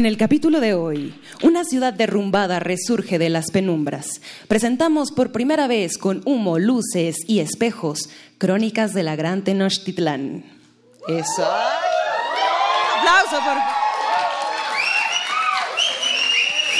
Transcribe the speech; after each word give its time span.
En 0.00 0.06
el 0.06 0.16
capítulo 0.16 0.60
de 0.60 0.72
hoy, 0.72 1.14
una 1.42 1.62
ciudad 1.62 1.92
derrumbada 1.92 2.58
resurge 2.58 3.18
de 3.18 3.28
las 3.28 3.50
penumbras. 3.50 4.22
Presentamos 4.48 5.12
por 5.12 5.30
primera 5.30 5.66
vez 5.66 5.98
con 5.98 6.22
humo, 6.24 6.58
luces 6.58 7.16
y 7.26 7.40
espejos 7.40 8.08
Crónicas 8.38 8.94
de 8.94 9.02
la 9.02 9.14
Gran 9.14 9.44
Tenochtitlán. 9.44 10.42
Eso. 11.06 11.46
Aplauso 12.96 13.44
por 13.44 13.58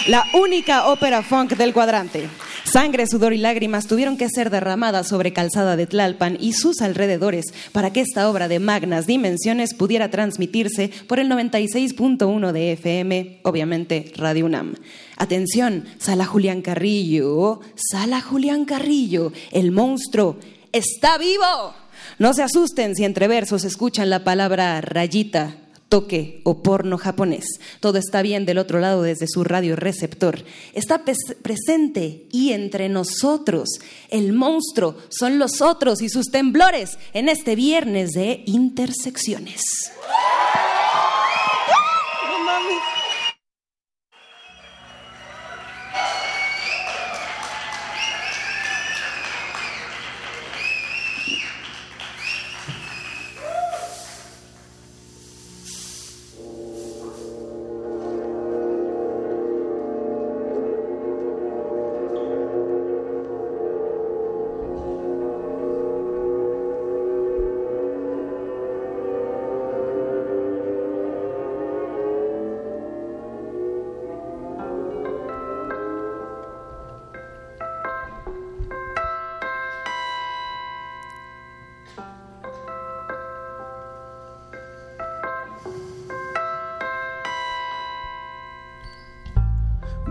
la 0.09 0.25
única 0.33 0.87
ópera 0.87 1.23
funk 1.23 1.59
del 1.59 1.75
cuadrante. 1.75 2.27
Sangre, 2.73 3.09
sudor 3.09 3.33
y 3.33 3.39
lágrimas 3.39 3.89
tuvieron 3.89 4.17
que 4.17 4.29
ser 4.29 4.49
derramadas 4.49 5.09
sobre 5.09 5.33
calzada 5.33 5.75
de 5.75 5.89
Tlalpan 5.89 6.37
y 6.39 6.53
sus 6.53 6.83
alrededores 6.83 7.47
para 7.73 7.93
que 7.93 8.01
esta 8.01 8.31
obra 8.31 8.47
de 8.47 8.61
magnas 8.61 9.09
dimensiones 9.09 9.75
pudiera 9.75 10.09
transmitirse 10.09 10.93
por 11.09 11.19
el 11.19 11.29
96.1 11.29 12.53
de 12.53 12.73
FM, 12.75 13.41
obviamente 13.43 14.13
Radio 14.17 14.47
UNAM. 14.47 14.77
Atención, 15.17 15.85
Sala 15.99 16.27
Julián 16.27 16.63
Carrillo, 16.63 17.59
Sala 17.75 18.21
Julián 18.21 18.65
Carrillo, 18.65 19.33
el 19.51 19.73
monstruo 19.73 20.37
está 20.71 21.19
vivo. 21.19 21.75
No 22.21 22.35
se 22.35 22.45
asusten 22.45 22.95
si 22.95 23.05
entre 23.05 23.27
versos 23.27 23.65
escuchan 23.65 24.11
la 24.11 24.23
palabra 24.23 24.81
rayita, 24.81 25.57
toque 25.91 26.41
o 26.45 26.63
porno 26.63 26.97
japonés. 26.97 27.45
Todo 27.81 27.99
está 27.99 28.23
bien 28.23 28.47
del 28.47 28.57
otro 28.57 28.81
lado 28.81 29.03
desde 29.03 29.27
su 29.29 29.45
radio 29.45 29.77
receptor. 29.77 30.43
Está 30.73 31.05
presente 31.05 32.25
y 32.33 32.53
entre 32.53 32.89
nosotros. 32.89 33.69
El 34.09 34.33
monstruo 34.33 34.97
son 35.11 35.39
los 35.39 35.61
otros 35.61 36.01
y 36.01 36.09
sus 36.09 36.29
temblores 36.31 36.99
en 37.13 37.29
este 37.29 37.57
viernes 37.57 38.13
de 38.13 38.43
intersecciones. 38.47 39.61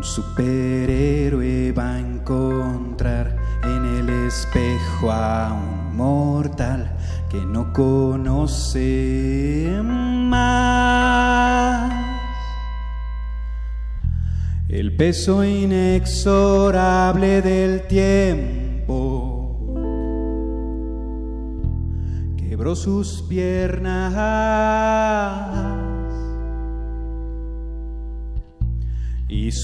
Superhéroe 0.09 1.72
va 1.72 1.94
a 1.94 2.00
encontrar 2.00 3.38
en 3.64 3.86
el 3.86 4.09
espejo 4.28 5.12
a 5.12 5.53
un 5.53 5.96
mortal 5.96 6.92
que 7.30 7.38
no 7.38 7.72
conoce 7.74 9.70
más. 9.84 11.94
El 14.68 14.96
peso 14.96 15.44
inexorable 15.44 17.44
del 17.44 17.86
tiempo 17.88 19.68
quebró 22.36 22.76
sus 22.76 23.22
piernas. 23.30 24.16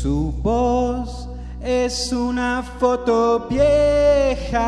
Su 0.05 0.31
voz 0.43 1.27
es 1.63 2.13
una 2.13 2.61
foto 2.61 3.47
vieja 3.49 4.61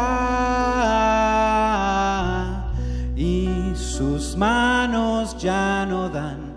y 3.16 3.48
sus 3.76 4.36
manos 4.36 5.38
ya 5.38 5.86
no 5.86 6.10
dan 6.10 6.56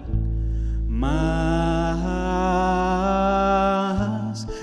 más. 0.89 1.11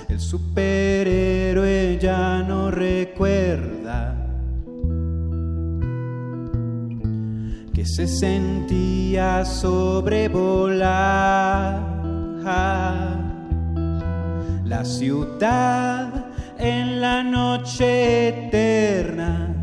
El 0.08 0.18
superhéroe 0.18 1.96
ya 2.02 2.42
no 2.42 2.72
recuerda 2.72 4.16
que 7.72 7.86
se 7.86 8.08
sentía 8.08 9.44
sobrevolar 9.44 11.47
en 15.40 17.00
la 17.00 17.22
noche 17.22 18.28
eterna 18.28 19.54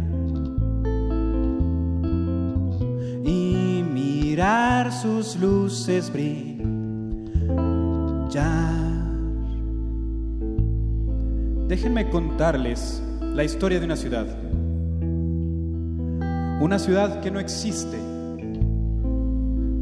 y 3.25 3.83
mirar 3.83 4.93
sus 4.93 5.35
luces 5.35 6.11
brillar. 6.13 6.55
Déjenme 11.67 12.09
contarles 12.09 13.03
la 13.33 13.43
historia 13.43 13.79
de 13.79 13.85
una 13.85 13.97
ciudad. 13.97 14.27
Una 16.61 16.79
ciudad 16.79 17.19
que 17.19 17.31
no 17.31 17.41
existe. 17.41 17.97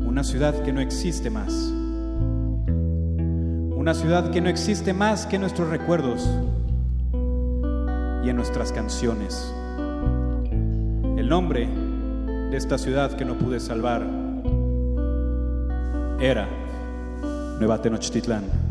Una 0.08 0.24
ciudad 0.24 0.64
que 0.64 0.74
no 0.74 0.82
existe 0.82 1.30
más. 1.30 1.72
Una 3.84 3.94
ciudad 3.94 4.32
que 4.32 4.40
no 4.40 4.48
existe 4.48 4.94
más 4.94 5.26
que 5.26 5.38
nuestros 5.38 5.68
recuerdos 5.68 6.26
y 8.24 8.30
en 8.30 8.36
nuestras 8.38 8.72
canciones. 8.72 9.54
El 11.18 11.28
nombre 11.28 11.68
de 12.50 12.56
esta 12.56 12.78
ciudad 12.78 13.12
que 13.18 13.26
no 13.26 13.38
pude 13.38 13.60
salvar 13.60 14.08
era 16.18 16.48
Nueva 17.60 17.82
Tenochtitlán. 17.82 18.63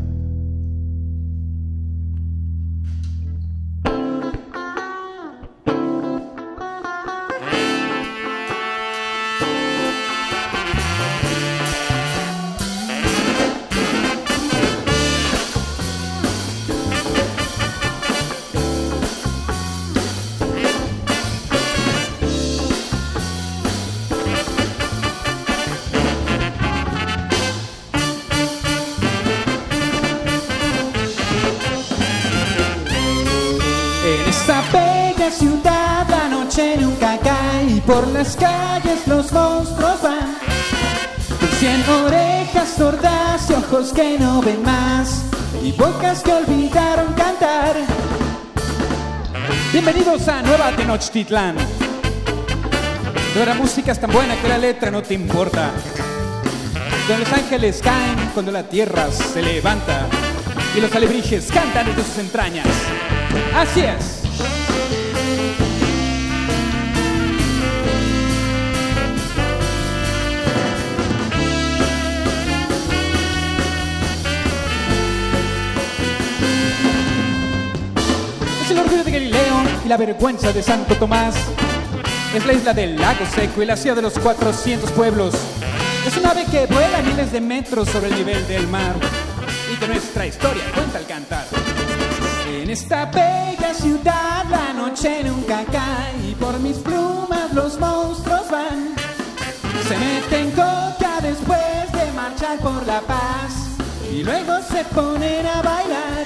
Las 38.23 38.37
calles 38.37 39.05
los 39.05 39.33
monstruos 39.33 40.01
van. 40.01 40.37
Cien 41.59 41.83
orejas 41.89 42.69
sordas 42.77 43.49
y 43.49 43.53
ojos 43.53 43.91
que 43.91 44.17
no 44.17 44.41
ven 44.41 44.63
más 44.63 45.25
y 45.61 45.73
bocas 45.73 46.23
que 46.23 46.31
olvidaron 46.31 47.13
cantar. 47.15 47.75
Bienvenidos 49.73 50.25
a 50.29 50.41
Nueva 50.41 50.71
Tenochtitlán. 50.71 51.57
Donde 53.33 53.45
la 53.45 53.55
música 53.55 53.91
es 53.91 53.99
tan 53.99 54.11
buena 54.11 54.37
que 54.41 54.47
la 54.47 54.57
letra 54.57 54.89
no 54.89 55.01
te 55.01 55.15
importa. 55.15 55.71
Donde 57.09 57.25
los 57.25 57.33
ángeles 57.33 57.81
caen 57.83 58.29
cuando 58.33 58.53
la 58.53 58.63
tierra 58.63 59.11
se 59.11 59.41
levanta. 59.41 60.07
Y 60.77 60.79
los 60.79 60.95
alebrijes 60.95 61.51
cantan 61.51 61.87
desde 61.87 62.03
sus 62.03 62.19
entrañas. 62.19 62.67
Así. 63.53 63.81
Es 63.81 64.22
la 79.93 79.97
vergüenza 79.97 80.51
de 80.51 80.63
Santo 80.63 80.95
Tomás. 80.95 81.35
Es 82.33 82.43
la 82.47 82.53
isla 82.53 82.73
del 82.73 82.95
lago 82.95 83.27
seco 83.27 83.61
y 83.61 83.65
la 83.67 83.77
ciudad 83.77 83.95
de 83.95 84.01
los 84.01 84.17
400 84.17 84.89
pueblos. 84.91 85.35
Es 86.07 86.17
un 86.17 86.25
ave 86.25 86.45
que 86.45 86.65
vuela 86.65 87.03
miles 87.03 87.31
de 87.31 87.39
metros 87.39 87.89
sobre 87.89 88.07
el 88.07 88.15
nivel 88.15 88.47
del 88.47 88.67
mar 88.69 88.95
y 89.71 89.75
que 89.75 89.87
nuestra 89.87 90.25
historia 90.25 90.63
cuenta 90.73 90.97
al 90.97 91.05
cantar. 91.05 91.45
En 92.49 92.71
esta 92.71 93.05
bella 93.05 93.71
ciudad 93.75 94.45
la 94.49 94.73
noche 94.73 95.23
nunca 95.25 95.63
cae 95.71 96.31
y 96.31 96.33
por 96.33 96.59
mis 96.59 96.77
plumas 96.77 97.53
los 97.53 97.79
monstruos 97.79 98.49
van. 98.49 98.95
Se 99.87 99.95
meten 99.95 100.49
coca 100.51 101.19
después 101.21 101.91
de 101.91 102.11
marchar 102.15 102.57
por 102.57 102.83
la 102.87 102.99
paz 103.01 103.53
y 104.11 104.23
luego 104.23 104.57
se 104.71 104.83
ponen 104.85 105.45
a 105.45 105.61
bailar. 105.61 106.23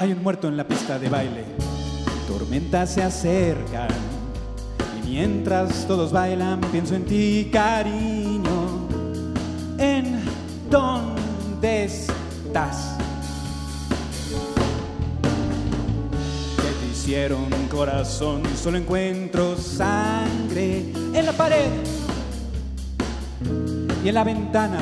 Hay 0.00 0.12
un 0.12 0.22
muerto 0.22 0.48
en 0.48 0.56
la 0.56 0.66
pista 0.66 0.98
de 0.98 1.10
baile. 1.10 1.44
Tormentas 2.26 2.94
se 2.94 3.02
acercan. 3.02 3.90
Y 4.96 5.10
mientras 5.10 5.86
todos 5.86 6.10
bailan, 6.10 6.58
pienso 6.72 6.94
en 6.94 7.04
ti, 7.04 7.50
cariño. 7.52 8.88
¿En 9.76 10.22
dónde 10.70 11.84
estás? 11.84 12.96
¿Qué 16.56 16.86
te 16.86 16.90
hicieron, 16.90 17.50
corazón? 17.70 18.40
Solo 18.56 18.78
encuentro 18.78 19.54
sangre 19.58 20.94
en 21.12 21.26
la 21.26 21.32
pared. 21.32 21.72
Y 24.02 24.08
en 24.08 24.14
la 24.14 24.24
ventana 24.24 24.80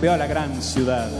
veo 0.00 0.12
a 0.12 0.16
la 0.16 0.28
gran 0.28 0.62
ciudad. 0.62 1.10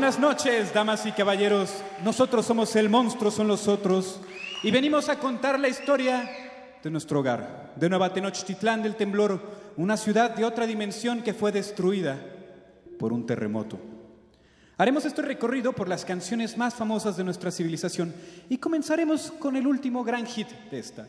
Buenas 0.00 0.18
noches, 0.18 0.72
damas 0.72 1.04
y 1.04 1.12
caballeros. 1.12 1.82
Nosotros 2.02 2.46
somos 2.46 2.74
El 2.74 2.88
Monstruo 2.88 3.30
son 3.30 3.46
los 3.46 3.68
otros 3.68 4.18
y 4.62 4.70
venimos 4.70 5.10
a 5.10 5.18
contar 5.18 5.60
la 5.60 5.68
historia 5.68 6.26
de 6.82 6.90
nuestro 6.90 7.20
hogar, 7.20 7.74
de 7.76 7.90
Nueva 7.90 8.10
Tenochtitlán 8.10 8.82
del 8.82 8.96
Temblor, 8.96 9.42
una 9.76 9.98
ciudad 9.98 10.30
de 10.34 10.46
otra 10.46 10.66
dimensión 10.66 11.20
que 11.22 11.34
fue 11.34 11.52
destruida 11.52 12.18
por 12.98 13.12
un 13.12 13.26
terremoto. 13.26 13.78
Haremos 14.78 15.04
este 15.04 15.20
recorrido 15.20 15.74
por 15.74 15.86
las 15.86 16.06
canciones 16.06 16.56
más 16.56 16.72
famosas 16.72 17.18
de 17.18 17.24
nuestra 17.24 17.50
civilización 17.50 18.14
y 18.48 18.56
comenzaremos 18.56 19.30
con 19.32 19.54
el 19.54 19.66
último 19.66 20.02
gran 20.02 20.24
hit 20.24 20.48
de 20.70 20.78
esta, 20.78 21.08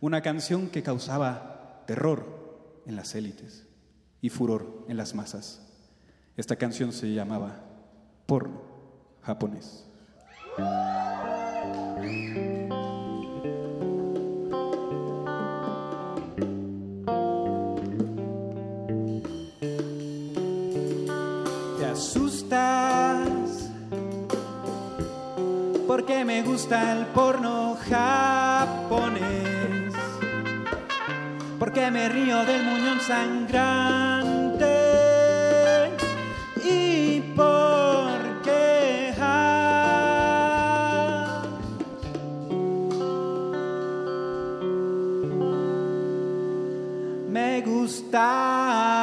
una 0.00 0.22
canción 0.22 0.68
que 0.68 0.84
causaba 0.84 1.82
terror 1.88 2.82
en 2.86 2.94
las 2.94 3.16
élites 3.16 3.66
y 4.22 4.28
furor 4.28 4.84
en 4.86 4.96
las 4.96 5.16
masas. 5.16 5.60
Esta 6.36 6.54
canción 6.54 6.92
se 6.92 7.12
llamaba 7.12 7.67
Porno 8.28 8.60
japonés. 9.22 9.86
Te 21.78 21.86
asustas 21.86 23.70
porque 25.86 26.22
me 26.26 26.42
gusta 26.42 26.92
el 26.92 27.06
porno 27.06 27.78
japonés. 27.88 29.24
Porque 31.58 31.90
me 31.90 32.10
río 32.10 32.44
del 32.44 32.62
muñón 32.62 33.00
sangrante. 33.00 34.37
Me 47.66 48.97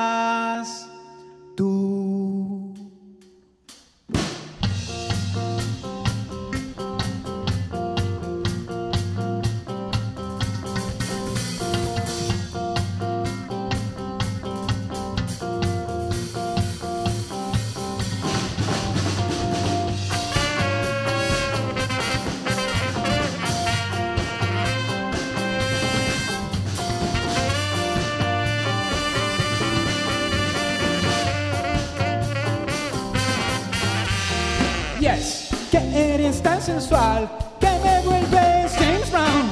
que 36.76 37.70
me 37.84 38.02
vuelves 38.02 38.74
James 38.74 39.10
Brown. 39.10 39.50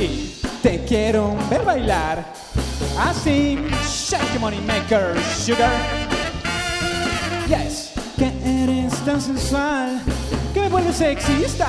Y 0.00 0.40
te 0.62 0.82
quiero 0.86 1.36
ver 1.50 1.62
bailar 1.62 2.24
así, 2.98 3.58
shake 3.86 4.40
money 4.40 4.60
maker, 4.62 5.14
sugar. 5.44 5.70
Yes, 7.46 7.92
que 8.16 8.32
eres 8.42 8.94
tan 9.04 9.20
sensual 9.20 10.00
que 10.54 10.62
me 10.62 10.68
vuelves 10.70 10.96
sexista. 10.96 11.68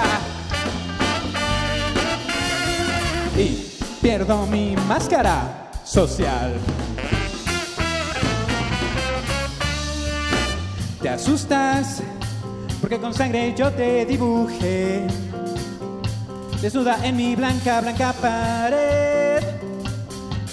Y 3.37 3.77
pierdo 4.01 4.45
mi 4.45 4.73
máscara 4.87 5.69
social. 5.83 6.53
Te 11.01 11.09
asustas 11.09 12.01
porque 12.87 13.01
con 13.01 13.13
sangre 13.13 13.53
yo 13.53 13.69
te 13.69 14.05
dibujé 14.05 15.05
desnuda 16.61 16.97
en 17.05 17.17
mi 17.17 17.35
blanca, 17.35 17.81
blanca 17.81 18.13
pared. 18.13 19.43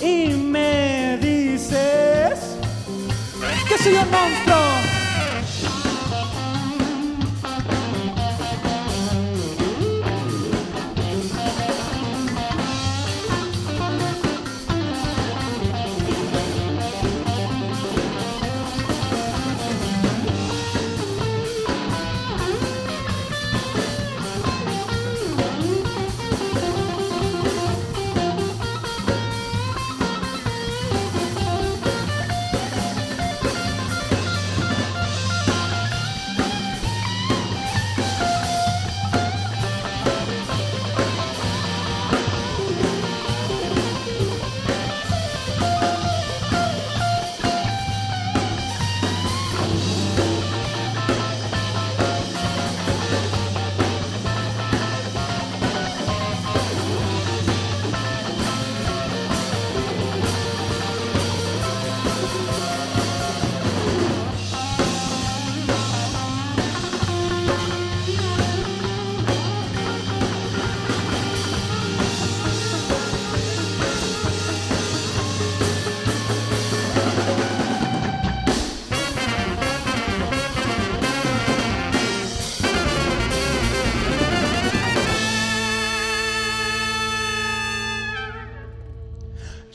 Y 0.00 0.30
me 0.30 1.16
dices 1.18 2.56
que 3.68 3.78
soy 3.78 3.94
un 3.94 4.10
monstruo. 4.10 4.73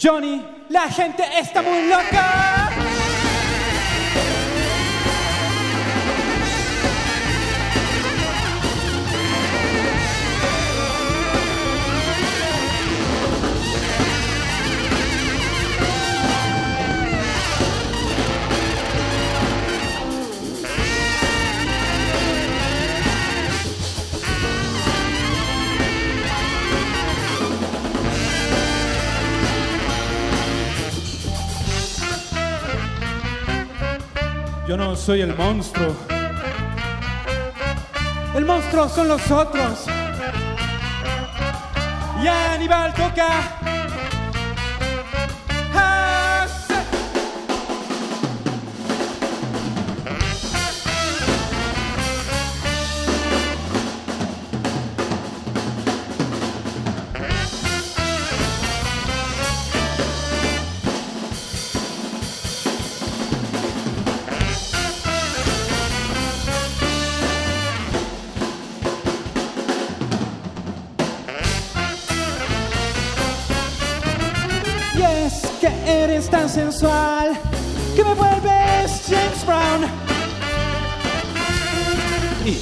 Johnny, 0.10 0.44
la 0.70 0.90
gente 0.90 1.24
está 1.40 1.62
muy 1.62 1.88
loca. 1.88 2.49
Soy 35.10 35.22
el 35.22 35.36
monstruo. 35.36 35.96
El 38.36 38.46
monstruo 38.46 38.88
son 38.88 39.08
los 39.08 39.32
otros. 39.32 39.88
Y 42.22 42.28
Aníbal 42.28 42.94
toca. 42.94 43.59
Tan 76.30 76.50
sensual 76.50 77.32
que 77.96 78.04
me 78.04 78.14
vuelves 78.14 79.04
James 79.08 79.46
Brown. 79.46 79.86
Y 82.46 82.58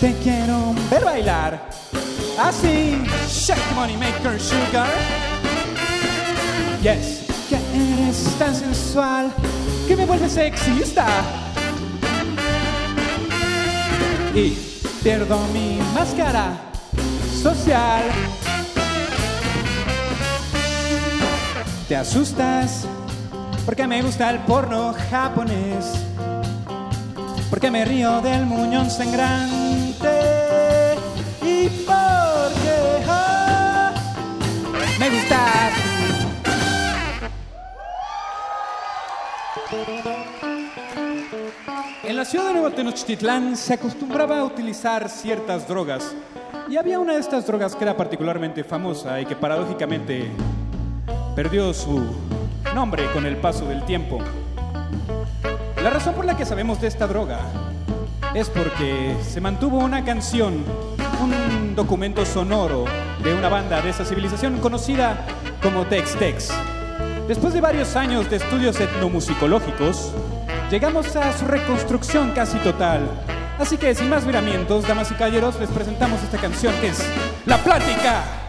te 0.00 0.14
quiero 0.22 0.74
ver 0.90 1.04
bailar 1.04 1.68
así. 2.38 3.02
Shake 3.28 3.74
money 3.74 3.96
maker 3.96 4.40
sugar. 4.40 4.90
Yes, 6.82 7.24
que 7.48 7.56
eres 7.56 8.38
tan 8.38 8.54
sensual 8.54 9.32
que 9.86 9.96
me 9.96 10.04
vuelves 10.04 10.32
sexista. 10.32 11.06
Y 14.34 14.50
pierdo 15.02 15.38
mi 15.52 15.78
máscara 15.94 16.52
social. 17.42 18.02
Te 21.88 21.96
asustas 21.96 22.86
porque 23.64 23.86
me 23.86 24.02
gusta 24.02 24.30
el 24.30 24.38
porno 24.40 24.94
japonés. 25.10 25.92
Porque 27.50 27.70
me 27.70 27.84
río 27.84 28.20
del 28.20 28.46
muñón 28.46 28.90
sangrante. 28.90 30.08
Y 31.42 31.68
porque 31.86 33.04
ah, 33.08 33.92
me 34.98 35.10
gustas. 35.10 35.72
En 42.04 42.16
la 42.16 42.24
ciudad 42.24 42.46
de 42.46 42.52
Nuevo 42.52 42.70
Tenochtitlán 42.70 43.56
se 43.56 43.74
acostumbraba 43.74 44.40
a 44.40 44.44
utilizar 44.44 45.08
ciertas 45.08 45.68
drogas. 45.68 46.14
Y 46.68 46.76
había 46.76 46.98
una 46.98 47.14
de 47.14 47.20
estas 47.20 47.46
drogas 47.46 47.76
que 47.76 47.84
era 47.84 47.96
particularmente 47.96 48.64
famosa 48.64 49.20
y 49.20 49.26
que 49.26 49.36
paradójicamente 49.36 50.30
perdió 51.34 51.72
su 51.72 52.31
nombre 52.74 53.06
con 53.12 53.26
el 53.26 53.36
paso 53.36 53.66
del 53.66 53.84
tiempo. 53.84 54.18
La 55.82 55.90
razón 55.90 56.14
por 56.14 56.24
la 56.24 56.36
que 56.36 56.46
sabemos 56.46 56.80
de 56.80 56.88
esta 56.88 57.06
droga 57.06 57.40
es 58.34 58.48
porque 58.48 59.14
se 59.22 59.40
mantuvo 59.40 59.78
una 59.78 60.04
canción, 60.04 60.64
un 61.20 61.74
documento 61.74 62.24
sonoro 62.24 62.84
de 63.22 63.34
una 63.34 63.48
banda 63.48 63.82
de 63.82 63.90
esa 63.90 64.04
civilización 64.04 64.58
conocida 64.58 65.26
como 65.62 65.86
Tex 65.86 66.16
Tex. 66.16 66.50
Después 67.28 67.54
de 67.54 67.60
varios 67.60 67.94
años 67.94 68.28
de 68.30 68.36
estudios 68.36 68.80
etnomusicológicos, 68.80 70.12
llegamos 70.70 71.14
a 71.16 71.32
su 71.36 71.46
reconstrucción 71.46 72.30
casi 72.30 72.58
total. 72.58 73.02
Así 73.58 73.76
que 73.76 73.94
sin 73.94 74.08
más 74.08 74.24
miramientos, 74.24 74.88
damas 74.88 75.10
y 75.10 75.14
caballeros, 75.14 75.60
les 75.60 75.70
presentamos 75.70 76.22
esta 76.22 76.38
canción 76.38 76.74
que 76.80 76.88
es 76.88 77.04
La 77.46 77.58
Plática. 77.58 78.41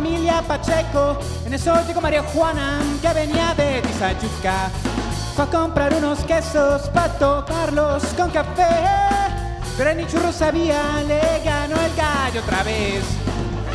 Familia 0.00 0.42
Pacheco. 0.48 1.18
En 1.44 1.52
eso 1.52 1.74
llegó 1.86 2.00
María 2.00 2.22
Juana, 2.22 2.80
que 3.02 3.12
venía 3.12 3.54
de 3.54 3.82
Tizayuca. 3.82 4.70
Fue 5.36 5.44
a 5.44 5.48
comprar 5.48 5.92
unos 5.92 6.20
quesos 6.20 6.88
para 6.88 7.12
tocarlos 7.18 8.02
con 8.16 8.30
café. 8.30 8.66
Pero 9.76 9.94
ni 9.94 10.06
churro 10.06 10.32
sabía, 10.32 11.02
le 11.06 11.20
ganó 11.44 11.76
el 11.76 11.94
gallo 11.96 12.40
otra 12.40 12.62
vez. 12.62 13.04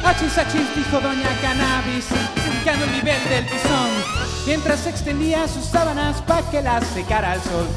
Achis, 0.04 0.36
achis, 0.36 0.76
dijo 0.76 1.00
Doña 1.00 1.30
Cannabis, 1.42 2.08
indicando 2.48 2.86
el 2.86 2.92
nivel 2.94 3.30
del 3.30 3.46
tizón. 3.46 3.92
Mientras 4.48 4.88
extendía 4.88 5.48
sus 5.48 5.66
sábanas 5.66 6.24
para 6.24 6.42
que 6.50 6.60
las 6.64 6.88
secara 6.88 7.34
al 7.34 7.42
sol. 7.42 7.68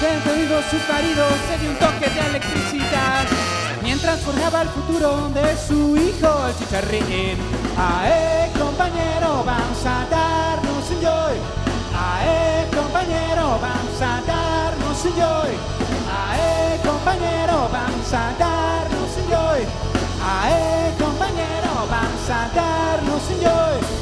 Dentro 0.00 0.32
oído 0.32 0.62
su 0.70 0.76
marido 0.90 1.26
se 1.46 1.58
dio 1.58 1.70
un 1.72 1.76
toque 1.76 2.08
de 2.08 2.26
electricidad. 2.26 2.99
Mientras 4.02 4.20
forjaba 4.20 4.62
el 4.62 4.68
futuro 4.70 5.28
de 5.28 5.54
su 5.58 5.94
hijo, 5.94 6.46
el 6.46 6.56
chicharrín. 6.56 7.36
Ae, 7.76 8.50
compañero, 8.58 9.44
vamos 9.44 9.84
a 9.84 10.06
darnos 10.08 10.88
un 10.88 11.00
joy. 11.02 11.36
Ae, 11.94 12.66
compañero, 12.74 13.58
vamos 13.60 14.00
a 14.00 14.22
darnos 14.26 15.04
un 15.04 15.12
joy. 15.12 15.52
Ae, 16.16 16.80
compañero, 16.80 17.68
vamos 17.70 18.12
a 18.14 18.32
darnos 18.38 19.10
un 19.18 19.26
joy. 19.28 19.66
Ae, 20.24 20.94
compañero, 20.98 21.70
vamos 21.90 22.30
a 22.30 22.48
darnos 22.56 23.22
un 23.28 23.38
joy. 23.38 23.99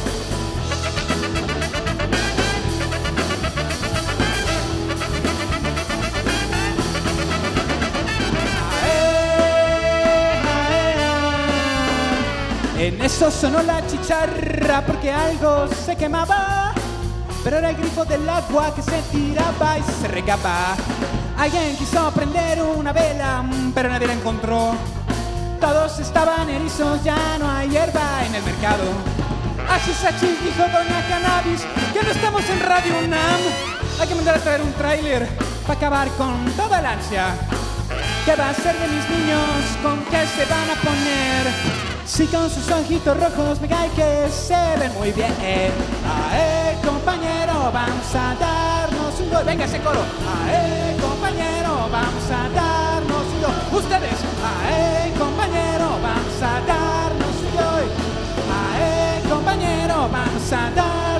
En 12.88 13.02
eso 13.02 13.30
sonó 13.30 13.62
la 13.62 13.86
chicharra 13.86 14.82
porque 14.86 15.12
algo 15.12 15.68
se 15.84 15.94
quemaba. 15.94 16.72
Pero 17.44 17.58
era 17.58 17.68
el 17.68 17.76
grifo 17.76 18.02
del 18.06 18.26
agua 18.26 18.74
que 18.74 18.80
se 18.80 19.02
tiraba 19.12 19.78
y 19.78 19.82
se 19.82 20.08
regaba. 20.08 20.74
Alguien 21.36 21.76
quiso 21.76 22.10
prender 22.12 22.62
una 22.62 22.94
vela, 22.94 23.44
pero 23.74 23.90
nadie 23.90 24.06
la 24.06 24.14
encontró. 24.14 24.74
Todos 25.60 25.98
estaban 25.98 26.48
erizos, 26.48 27.04
ya 27.04 27.36
no 27.38 27.50
hay 27.50 27.68
hierba 27.68 28.24
en 28.24 28.34
el 28.36 28.42
mercado. 28.42 28.84
Achis, 29.68 30.02
achis, 30.04 30.42
dijo 30.42 30.62
Doña 30.62 31.06
Cannabis, 31.10 31.66
que 31.92 32.02
no 32.02 32.10
estamos 32.10 32.42
en 32.48 32.60
Radio 32.60 32.98
UNAM. 33.04 33.40
Hay 34.00 34.08
que 34.08 34.14
mandar 34.14 34.36
a 34.36 34.40
traer 34.40 34.62
un 34.62 34.72
tráiler 34.72 35.28
para 35.66 35.74
acabar 35.74 36.08
con 36.12 36.42
toda 36.52 36.80
la 36.80 36.92
ansia. 36.92 37.34
¿Qué 38.24 38.34
va 38.34 38.48
a 38.48 38.54
ser 38.54 38.74
de 38.78 38.88
mis 38.88 39.10
niños? 39.10 39.76
¿Con 39.82 40.02
qué 40.06 40.26
se 40.26 40.46
van 40.46 40.70
a 40.70 40.80
poner? 40.80 41.87
Si 42.08 42.26
con 42.26 42.48
sus 42.48 42.68
ojitos 42.70 43.16
rojos 43.20 43.60
me 43.60 43.68
cae 43.68 43.90
que 43.90 44.28
se 44.30 44.56
ven 44.80 44.92
muy 44.94 45.12
bien. 45.12 45.30
Ae, 45.30 46.74
compañero, 46.82 47.70
vamos 47.70 48.14
a 48.14 48.34
darnos 48.34 49.20
un 49.20 49.30
gol. 49.30 49.44
Venga 49.44 49.66
ese 49.66 49.78
coro. 49.80 50.00
Ae, 50.46 50.96
compañero, 51.00 51.86
vamos 51.92 52.24
a 52.30 52.48
darnos 52.48 53.26
un 53.34 53.42
gol. 53.42 53.78
Ustedes. 53.78 54.18
Ae, 54.42 55.12
compañero, 55.18 55.98
vamos 56.02 56.42
a 56.42 56.60
darnos 56.66 57.36
un 57.44 57.52
gol. 57.54 57.86
Ae, 58.56 59.22
compañero, 59.28 60.08
vamos 60.10 60.52
a 60.52 60.70
darnos 60.70 61.17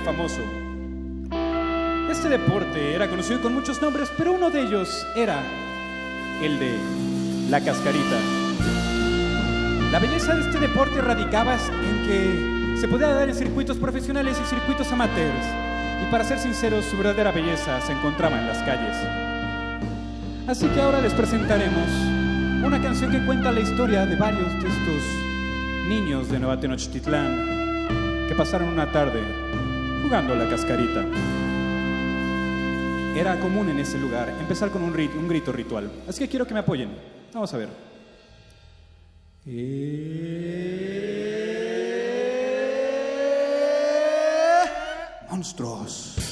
famoso. 0.00 0.40
Este 2.10 2.28
deporte 2.28 2.94
era 2.94 3.08
conocido 3.08 3.40
con 3.40 3.54
muchos 3.54 3.80
nombres, 3.80 4.10
pero 4.16 4.32
uno 4.32 4.50
de 4.50 4.62
ellos 4.62 5.06
era 5.16 5.42
el 6.42 6.58
de 6.58 6.76
la 7.48 7.60
cascarita. 7.60 8.16
La 9.90 9.98
belleza 9.98 10.34
de 10.34 10.42
este 10.42 10.58
deporte 10.58 11.00
radicaba 11.00 11.54
en 11.54 12.06
que 12.06 12.80
se 12.80 12.88
podía 12.88 13.08
dar 13.08 13.28
en 13.28 13.34
circuitos 13.34 13.76
profesionales 13.76 14.38
y 14.42 14.46
circuitos 14.48 14.90
amateurs. 14.92 15.46
Y 16.02 16.10
para 16.10 16.24
ser 16.24 16.38
sinceros, 16.38 16.84
su 16.84 16.96
verdadera 16.96 17.30
belleza 17.30 17.80
se 17.80 17.92
encontraba 17.92 18.38
en 18.38 18.46
las 18.46 18.58
calles. 18.58 18.96
Así 20.48 20.66
que 20.68 20.80
ahora 20.80 21.00
les 21.00 21.14
presentaremos 21.14 21.88
una 22.64 22.80
canción 22.80 23.10
que 23.10 23.24
cuenta 23.24 23.52
la 23.52 23.60
historia 23.60 24.06
de 24.06 24.16
varios 24.16 24.50
de 24.62 24.68
estos 24.68 25.02
niños 25.88 26.30
de 26.30 26.38
Nueva 26.38 26.58
Tenochtitlán 26.58 28.26
que 28.28 28.34
pasaron 28.34 28.68
una 28.68 28.90
tarde 28.90 29.41
jugando 30.02 30.34
la 30.34 30.48
cascarita. 30.48 31.04
Era 33.16 33.38
común 33.40 33.68
en 33.68 33.78
ese 33.78 33.98
lugar 33.98 34.28
empezar 34.40 34.70
con 34.70 34.82
un, 34.82 34.94
rit- 34.94 35.14
un 35.14 35.28
grito 35.28 35.52
ritual. 35.52 35.90
Así 36.08 36.18
que 36.20 36.28
quiero 36.28 36.46
que 36.46 36.54
me 36.54 36.60
apoyen. 36.60 36.90
Vamos 37.32 37.52
a 37.52 37.56
ver. 37.58 37.68
Eh, 44.24 44.64
Monstruos. 45.30 46.31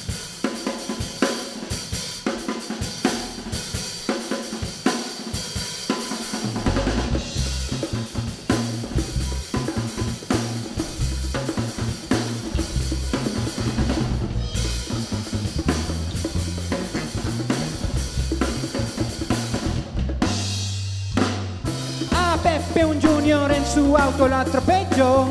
Auto 24.11 24.27
lo 24.27 24.35
atropelló 24.35 25.25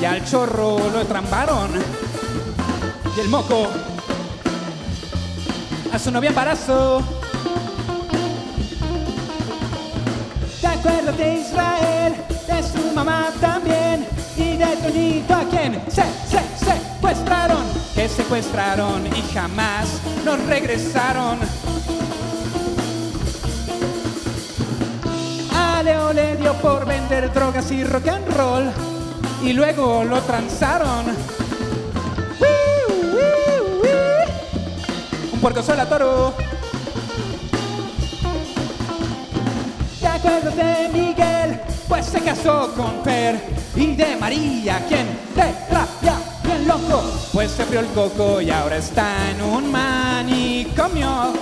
y 0.00 0.04
al 0.04 0.24
chorro 0.24 0.78
lo 0.90 1.04
trambaron. 1.06 1.70
Y 3.16 3.20
el 3.20 3.28
moco 3.28 3.68
a 5.92 5.98
su 5.98 6.10
novia 6.10 6.30
embarazo. 6.30 7.02
¿Te 10.60 10.66
acuerdas 10.66 11.16
de 11.16 11.34
Israel? 11.40 12.14
De 12.46 12.62
su 12.62 12.94
mamá 12.94 13.30
también. 13.40 14.06
Y 14.36 14.56
de 14.56 14.76
Toñito 14.76 15.34
a 15.34 15.44
quien 15.44 15.82
se, 15.88 16.02
se, 16.28 16.64
secuestraron. 16.64 17.64
Que 17.94 18.08
secuestraron 18.08 19.06
y 19.06 19.22
jamás 19.32 20.00
nos 20.24 20.38
regresaron. 20.46 21.38
A 25.82 25.84
Leo 25.84 26.12
le 26.12 26.36
dio 26.36 26.54
por 26.58 26.86
vender 26.86 27.32
drogas 27.32 27.72
y 27.72 27.82
rock 27.82 28.06
and 28.06 28.36
roll 28.36 28.70
y 29.42 29.52
luego 29.52 30.04
lo 30.04 30.20
transaron. 30.20 31.06
Un 35.32 35.40
puerco 35.40 35.60
sola 35.60 35.88
toro. 35.88 36.34
¿Te 39.98 40.06
acuerdas 40.06 40.54
de 40.54 40.88
Miguel? 40.92 41.60
Pues 41.88 42.06
se 42.06 42.20
casó 42.20 42.72
con 42.76 43.02
Fer 43.02 43.42
y 43.74 43.96
de 43.96 44.14
María, 44.14 44.86
quien 44.86 45.08
de 45.34 45.52
rabia 45.68 46.16
bien 46.44 46.68
loco. 46.68 47.02
Pues 47.32 47.50
se 47.50 47.64
abrió 47.64 47.80
el 47.80 47.86
coco 47.86 48.40
y 48.40 48.50
ahora 48.50 48.76
está 48.76 49.30
en 49.32 49.42
un 49.42 49.72
manicomio. 49.72 51.32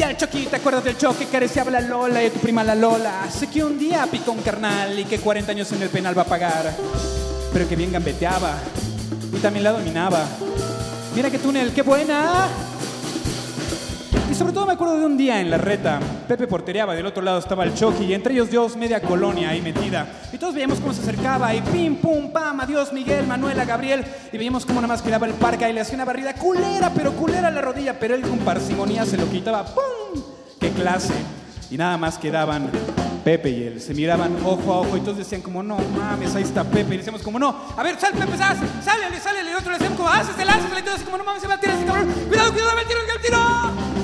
Y 0.00 0.02
al 0.02 0.16
Chucky, 0.16 0.46
¿te 0.46 0.56
acuerdas 0.56 0.82
del 0.82 0.96
Chucky 0.96 1.26
que 1.26 1.36
acariciaba 1.36 1.70
la 1.70 1.82
Lola 1.82 2.24
y 2.24 2.30
tu 2.30 2.40
prima 2.40 2.64
la 2.64 2.74
Lola? 2.74 3.30
Sé 3.30 3.48
que 3.48 3.62
un 3.62 3.78
día 3.78 4.08
picó 4.10 4.32
un 4.32 4.40
carnal 4.40 4.98
y 4.98 5.04
que 5.04 5.18
40 5.18 5.52
años 5.52 5.70
en 5.72 5.82
el 5.82 5.90
penal 5.90 6.16
va 6.16 6.22
a 6.22 6.24
pagar. 6.24 6.74
Pero 7.52 7.68
que 7.68 7.76
bien 7.76 7.92
gambeteaba 7.92 8.54
y 9.30 9.36
también 9.40 9.62
la 9.62 9.72
dominaba. 9.72 10.24
Mira 11.14 11.30
qué 11.30 11.38
túnel, 11.38 11.74
qué 11.74 11.82
buena. 11.82 12.48
Sobre 14.40 14.54
todo 14.54 14.64
me 14.64 14.72
acuerdo 14.72 14.98
de 14.98 15.04
un 15.04 15.18
día 15.18 15.38
en 15.38 15.50
la 15.50 15.58
reta. 15.58 16.00
Pepe 16.26 16.46
portereaba, 16.46 16.94
del 16.94 17.04
otro 17.04 17.22
lado 17.22 17.38
estaba 17.38 17.62
el 17.62 17.74
Chucky 17.74 18.04
y 18.04 18.14
entre 18.14 18.32
ellos 18.32 18.48
Dios, 18.48 18.74
media 18.74 19.02
colonia 19.02 19.50
ahí 19.50 19.60
metida. 19.60 20.08
Y 20.32 20.38
todos 20.38 20.54
veíamos 20.54 20.80
cómo 20.80 20.94
se 20.94 21.02
acercaba 21.02 21.54
y 21.54 21.60
pim, 21.60 21.96
pum, 21.96 22.32
pam, 22.32 22.58
adiós 22.58 22.90
Miguel, 22.90 23.26
Manuela, 23.26 23.66
Gabriel. 23.66 24.02
Y 24.32 24.38
veíamos 24.38 24.64
cómo 24.64 24.80
nada 24.80 24.94
más 24.94 25.02
quedaba 25.02 25.26
el 25.26 25.34
parque 25.34 25.68
y 25.68 25.74
le 25.74 25.82
hacía 25.82 25.96
una 25.96 26.06
barrida 26.06 26.32
culera, 26.32 26.90
pero 26.94 27.12
culera 27.12 27.50
la 27.50 27.60
rodilla. 27.60 27.98
Pero 28.00 28.14
él 28.14 28.22
con 28.22 28.38
parsimonía 28.38 29.04
se 29.04 29.18
lo 29.18 29.28
quitaba, 29.28 29.62
¡pum! 29.62 30.22
¡Qué 30.58 30.70
clase! 30.70 31.12
Y 31.70 31.76
nada 31.76 31.98
más 31.98 32.16
quedaban 32.16 32.70
Pepe 33.22 33.50
y 33.50 33.62
él. 33.64 33.78
Se 33.78 33.92
miraban 33.92 34.38
ojo 34.42 34.72
a 34.72 34.80
ojo 34.80 34.96
y 34.96 35.00
todos 35.00 35.18
decían 35.18 35.42
como, 35.42 35.62
no 35.62 35.76
mames, 35.98 36.34
ahí 36.34 36.44
está 36.44 36.64
Pepe. 36.64 36.94
Y 36.94 36.96
decíamos 36.96 37.20
como, 37.20 37.38
no, 37.38 37.54
a 37.76 37.82
ver, 37.82 38.00
sal 38.00 38.14
Pepe, 38.14 38.38
sal, 38.38 38.56
sálele, 38.82 39.20
sálele. 39.20 39.50
Y 39.50 39.54
otro 39.54 39.70
le 39.70 39.76
decíamos 39.76 39.98
como, 39.98 40.10
el 40.10 40.18
haces, 40.18 40.78
y 40.78 40.82
todos 40.82 41.00
como, 41.02 41.18
no 41.18 41.24
mames, 41.24 41.42
se 41.42 41.46
va 41.46 41.56
a 41.56 41.60
tirar 41.60 41.76
ese 41.76 41.84
cabrón. 41.84 42.08
Cuidado, 42.26 42.52
cuidado, 42.52 42.74
me 42.74 42.84
tiro, 42.86 43.00
el 43.00 43.20
tiro. 43.20 43.99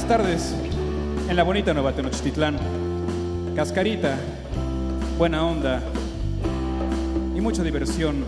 Las 0.00 0.08
tardes 0.08 0.54
en 1.28 1.36
la 1.36 1.42
bonita 1.42 1.74
Nueva 1.74 1.92
Tenochtitlán. 1.92 2.56
Cascarita, 3.54 4.16
buena 5.18 5.44
onda 5.44 5.82
y 7.36 7.40
mucha 7.42 7.62
diversión. 7.62 8.24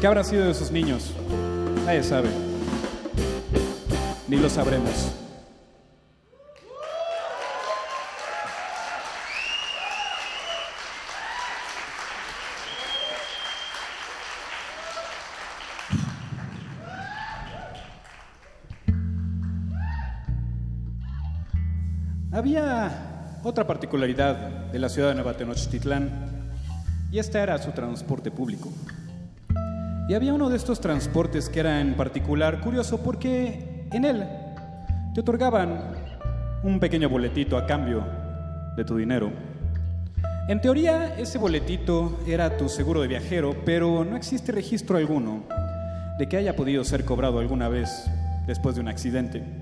¿Qué 0.00 0.06
habrá 0.06 0.22
sido 0.22 0.44
de 0.44 0.52
esos 0.52 0.70
niños? 0.70 1.12
Nadie 1.86 2.04
sabe. 2.04 2.28
Ni 4.28 4.36
lo 4.36 4.48
sabremos. 4.48 5.21
Había 22.52 23.38
otra 23.44 23.66
particularidad 23.66 24.36
de 24.70 24.78
la 24.78 24.90
ciudad 24.90 25.08
de 25.08 25.14
Nueva 25.14 25.34
Tenochtitlán 25.38 26.10
y 27.10 27.18
esta 27.18 27.42
era 27.42 27.56
su 27.56 27.70
transporte 27.70 28.30
público. 28.30 28.70
Y 30.06 30.12
había 30.12 30.34
uno 30.34 30.50
de 30.50 30.58
estos 30.58 30.78
transportes 30.78 31.48
que 31.48 31.60
era 31.60 31.80
en 31.80 31.94
particular 31.94 32.60
curioso 32.60 33.02
porque 33.02 33.88
en 33.90 34.04
él 34.04 34.28
te 35.14 35.22
otorgaban 35.22 35.94
un 36.62 36.78
pequeño 36.78 37.08
boletito 37.08 37.56
a 37.56 37.64
cambio 37.64 38.04
de 38.76 38.84
tu 38.84 38.98
dinero. 38.98 39.32
En 40.46 40.60
teoría 40.60 41.16
ese 41.16 41.38
boletito 41.38 42.20
era 42.26 42.58
tu 42.58 42.68
seguro 42.68 43.00
de 43.00 43.08
viajero, 43.08 43.56
pero 43.64 44.04
no 44.04 44.14
existe 44.14 44.52
registro 44.52 44.98
alguno 44.98 45.44
de 46.18 46.28
que 46.28 46.36
haya 46.36 46.54
podido 46.54 46.84
ser 46.84 47.06
cobrado 47.06 47.38
alguna 47.38 47.70
vez 47.70 47.88
después 48.46 48.74
de 48.74 48.82
un 48.82 48.88
accidente. 48.88 49.61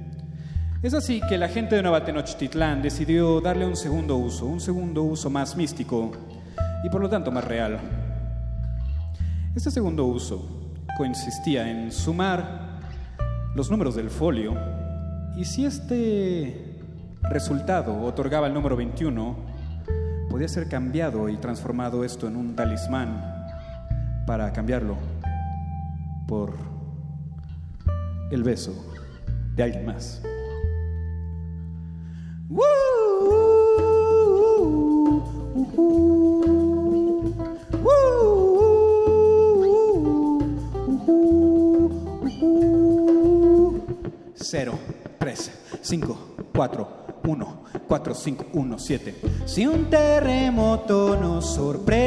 Es 0.83 0.95
así 0.95 1.21
que 1.29 1.37
la 1.37 1.49
gente 1.49 1.77
de 1.77 1.83
Nueva 1.83 2.07
Tenochtitlán 2.07 2.81
decidió 2.81 3.43
darle 3.43 3.67
un 3.67 3.77
segundo 3.77 4.17
uso, 4.17 4.47
un 4.47 4.61
segundo 4.61 5.03
uso 5.03 5.29
más 5.29 5.55
místico 5.55 6.11
y 6.83 6.89
por 6.89 7.03
lo 7.03 7.11
tanto 7.11 7.31
más 7.31 7.45
real. 7.45 7.79
Este 9.55 9.71
segundo 9.71 10.07
uso 10.07 10.73
consistía 10.97 11.71
en 11.71 11.93
sumar 11.93 12.81
los 13.55 13.71
números 13.71 13.95
del 13.95 14.09
folio 14.09 14.55
y 15.37 15.45
si 15.45 15.67
este 15.67 16.79
resultado 17.25 18.01
otorgaba 18.03 18.47
el 18.47 18.55
número 18.55 18.75
21, 18.75 19.37
podía 20.31 20.49
ser 20.49 20.67
cambiado 20.67 21.29
y 21.29 21.37
transformado 21.37 22.05
esto 22.05 22.27
en 22.27 22.37
un 22.37 22.57
talismán 22.57 23.45
para 24.27 24.51
cambiarlo 24.55 24.97
por 26.27 26.55
el 28.31 28.43
beso 28.43 28.73
de 29.55 29.63
alguien 29.63 29.85
más. 29.85 30.23
Cero, 44.35 44.73
tres, 45.19 45.51
cinco, 45.81 46.19
cuatro, 46.53 46.89
uno, 47.25 47.63
cuatro, 47.87 48.15
cinco, 48.15 48.47
uno, 48.55 48.81
siete. 48.81 49.15
Si 49.45 49.65
un 49.65 49.89
terremoto 49.89 51.17
nos 51.17 51.55
sorprende, 51.55 52.03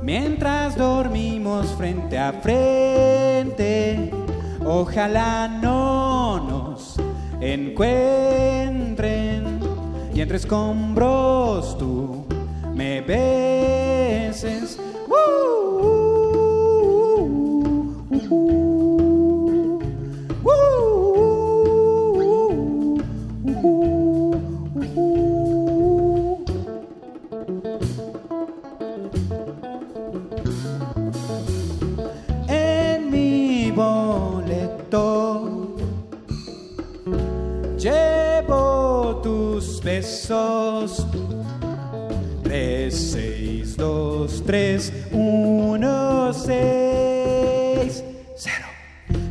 mientras 0.00 0.76
dormimos 0.76 1.66
frente 1.72 2.16
a 2.18 2.34
frente, 2.34 4.12
ojalá 4.64 5.48
no 5.48 6.38
nos 6.38 6.94
encuentren 7.40 8.64
y 10.14 10.20
entre 10.20 10.36
escombros 10.36 11.76
tú 11.76 12.24
me 12.72 13.00
beses. 13.00 14.78
3, 44.46 44.92
1, 45.12 46.32
6, 46.34 48.04
0. 48.36 48.54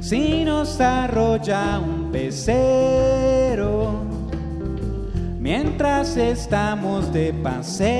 Si 0.01 0.43
nos 0.43 0.79
arrolla 0.81 1.79
un 1.79 2.11
pecero, 2.11 4.03
mientras 5.39 6.17
estamos 6.17 7.13
de 7.13 7.31
paseo, 7.33 7.93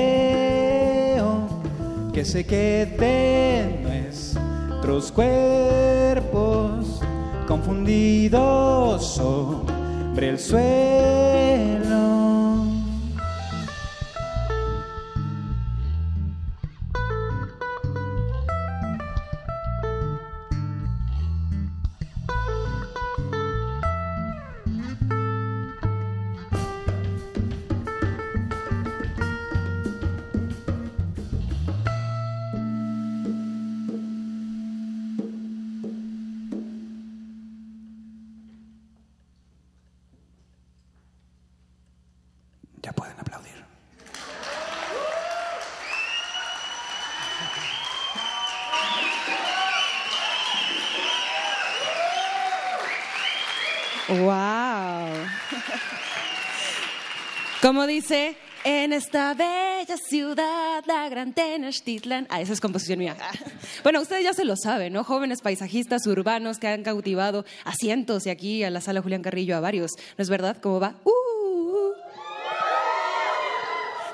que 2.12 2.24
se 2.24 2.44
queden 2.44 3.82
nuestros 3.82 5.12
cuerpos 5.12 7.00
confundidos 7.46 9.06
sobre 9.14 10.30
el 10.30 10.38
suelo. 10.38 11.33
¡Wow! 54.08 55.26
Como 57.62 57.86
dice, 57.86 58.36
En 58.66 58.94
esta 58.94 59.34
bella 59.34 59.96
ciudad, 59.98 60.82
la 60.86 61.08
gran 61.10 61.34
Tenochtitlan. 61.34 62.26
Ah, 62.30 62.40
esa 62.40 62.54
es 62.54 62.60
composición 62.60 62.98
mía. 62.98 63.16
Bueno, 63.82 64.00
ustedes 64.00 64.24
ya 64.24 64.32
se 64.32 64.46
lo 64.46 64.56
saben, 64.56 64.94
¿no? 64.94 65.04
Jóvenes 65.04 65.42
paisajistas 65.42 66.06
urbanos 66.06 66.58
que 66.58 66.68
han 66.68 66.82
cautivado 66.82 67.44
a 67.64 67.74
cientos 67.74 68.26
y 68.26 68.30
aquí 68.30 68.64
a 68.64 68.70
la 68.70 68.80
sala 68.80 69.02
Julián 69.02 69.20
Carrillo 69.20 69.54
a 69.56 69.60
varios. 69.60 69.90
¿No 70.16 70.22
es 70.22 70.30
verdad? 70.30 70.56
¿Cómo 70.62 70.80
va? 70.80 70.94
¡Uh! 71.04 71.10
uh. 71.10 71.92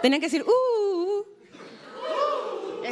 Tenían 0.03 0.21
que 0.21 0.27
decir, 0.27 0.43
¡uh! 0.43 0.51
uh. 0.51 0.70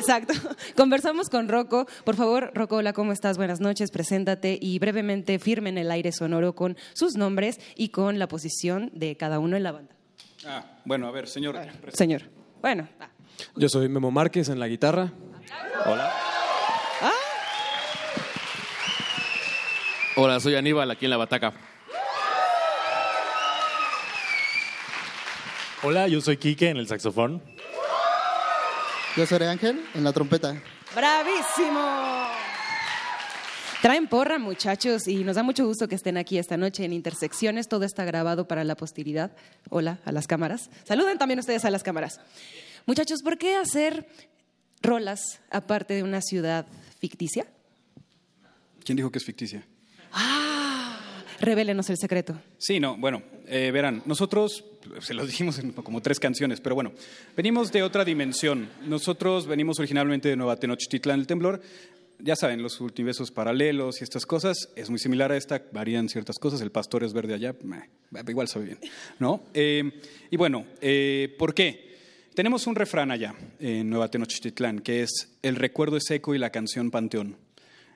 Exacto. 0.09 0.33
Conversamos 0.77 1.29
con 1.29 1.49
Rocco. 1.49 1.87
Por 2.05 2.17
favor, 2.17 2.51
Rocco, 2.55 2.77
hola, 2.77 2.95
¿cómo 2.95 3.13
estás? 3.13 3.37
Buenas 3.37 3.61
noches, 3.61 3.91
preséntate 3.91 4.59
y 4.59 4.79
brevemente 4.79 5.39
firmen 5.39 5.77
el 5.77 5.91
aire 5.91 6.13
sonoro 6.13 6.55
con 6.55 6.79
sus 6.95 7.17
nombres 7.17 7.61
y 7.77 7.91
con 7.91 8.19
la 8.19 8.27
posición 8.27 8.91
de 8.95 9.19
cada 9.19 9.39
uno 9.39 9.59
en 9.59 9.65
la 9.65 9.73
banda. 9.73 9.95
Ah, 10.47 10.65
bueno, 10.87 11.09
a 11.09 11.11
ver, 11.11 11.29
señor. 11.29 11.59
Señor. 11.93 12.23
Bueno, 12.63 12.89
va. 12.99 13.11
Yo 13.55 13.69
soy 13.69 13.91
Memo 13.91 14.11
Márquez 14.11 14.49
en 14.49 14.59
la 14.59 14.67
guitarra. 14.67 15.13
Hola. 15.85 16.13
Hola, 20.17 20.41
soy 20.41 20.55
Aníbal 20.55 20.91
aquí 20.91 21.05
en 21.05 21.11
la 21.11 21.19
bataca. 21.19 21.53
Hola, 25.83 26.09
yo 26.09 26.23
soy 26.23 26.39
Quique 26.39 26.71
en 26.71 26.79
el 26.79 26.89
saxofón. 26.89 27.43
Yo 29.19 29.27
soy 29.27 29.43
Ángel 29.43 29.85
en 29.95 30.05
la 30.05 30.13
trompeta. 30.13 30.63
¡Bravísimo! 30.95 32.29
Traen 33.83 34.07
porra, 34.07 34.39
muchachos, 34.39 35.09
y 35.09 35.25
nos 35.25 35.35
da 35.35 35.43
mucho 35.43 35.67
gusto 35.67 35.89
que 35.89 35.97
estén 35.97 36.17
aquí 36.17 36.39
esta 36.39 36.57
noche 36.57 36.85
en 36.85 36.93
Intersecciones. 36.93 37.67
Todo 37.67 37.85
está 37.85 38.05
grabado 38.05 38.47
para 38.47 38.63
la 38.63 38.77
posteridad. 38.77 39.33
Hola 39.71 39.99
a 40.05 40.13
las 40.13 40.29
cámaras. 40.29 40.71
Saluden 40.85 41.19
también 41.19 41.41
ustedes 41.41 41.65
a 41.65 41.71
las 41.71 41.83
cámaras. 41.83 42.21
Muchachos, 42.87 43.23
¿por 43.25 43.39
qué 43.39 43.57
hacer 43.57 44.07
rolas 44.83 45.41
aparte 45.51 45.95
de 45.95 46.05
una 46.05 46.23
ciudad 46.23 46.67
ficticia? 47.01 47.49
¿Quién 48.85 48.95
dijo 48.95 49.11
que 49.11 49.19
es 49.19 49.25
ficticia? 49.25 49.67
¡Ah! 50.13 50.68
Revélenos 51.41 51.89
el 51.91 51.97
secreto. 51.97 52.41
Sí, 52.59 52.81
no, 52.81 52.97
bueno, 52.97 53.23
eh, 53.47 53.71
verán, 53.71 54.03
nosotros, 54.07 54.65
se 55.01 55.15
lo 55.15 55.25
dijimos 55.27 55.59
en 55.59 55.73
como 55.73 56.03
tres 56.03 56.19
canciones, 56.19 56.61
pero 56.61 56.75
bueno, 56.75 56.93
venimos 57.37 57.71
de 57.71 57.83
otra 57.83 58.05
dimensión. 58.05 58.69
Nosotros 58.87 59.47
venimos 59.47 59.79
originalmente 59.79 60.29
de 60.29 60.37
Nueva 60.37 60.57
Tenochtitlán, 60.57 61.21
el 61.21 61.27
temblor. 61.27 61.61
Ya 62.21 62.35
saben, 62.35 62.63
los 62.63 62.81
multiversos 62.81 63.31
paralelos 63.31 64.01
y 64.01 64.05
estas 64.05 64.27
cosas, 64.27 64.71
es 64.75 64.91
muy 64.91 64.99
similar 64.99 65.31
a 65.31 65.37
esta, 65.37 65.63
varían 65.71 66.09
ciertas 66.09 66.37
cosas, 66.39 66.61
el 66.61 66.73
pastor 66.73 67.05
es 67.05 67.13
verde 67.13 67.35
allá, 67.35 67.55
igual 68.27 68.49
sabe 68.49 68.65
bien, 68.65 68.79
¿no? 69.21 69.45
Eh, 69.55 70.03
y 70.29 70.37
bueno, 70.37 70.67
eh, 70.81 71.37
¿por 71.39 71.55
qué? 71.55 71.97
Tenemos 72.35 72.67
un 72.67 72.75
refrán 72.75 73.13
allá, 73.13 73.35
en 73.61 73.89
Nueva 73.89 74.11
Tenochtitlán, 74.11 74.81
que 74.81 75.03
es 75.03 75.39
el 75.43 75.55
recuerdo 75.55 75.97
es 75.97 76.05
seco 76.07 76.35
y 76.35 76.39
la 76.39 76.51
canción 76.51 76.91
panteón. 76.91 77.37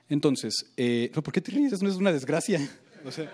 Entonces, 0.09 0.71
eh, 0.77 1.11
¿por 1.13 1.33
qué 1.33 1.41
te 1.41 1.51
ríes? 1.51 1.81
No 1.81 1.89
es 1.89 1.95
una 1.95 2.11
desgracia. 2.11 2.59
O 3.05 3.11
sea, 3.11 3.29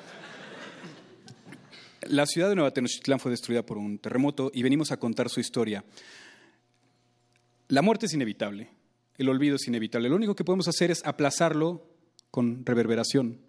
la 2.03 2.25
ciudad 2.25 2.49
de 2.49 2.55
Nueva 2.55 2.71
Tenochtitlán 2.71 3.19
fue 3.19 3.31
destruida 3.31 3.63
por 3.63 3.77
un 3.77 3.99
terremoto 3.99 4.51
y 4.53 4.63
venimos 4.63 4.91
a 4.91 4.97
contar 4.97 5.29
su 5.29 5.39
historia. 5.39 5.83
La 7.67 7.81
muerte 7.81 8.07
es 8.07 8.13
inevitable, 8.13 8.71
el 9.17 9.29
olvido 9.29 9.57
es 9.57 9.67
inevitable. 9.67 10.09
Lo 10.09 10.15
único 10.15 10.35
que 10.35 10.43
podemos 10.43 10.67
hacer 10.67 10.89
es 10.89 11.05
aplazarlo 11.05 11.85
con 12.31 12.65
reverberación, 12.65 13.41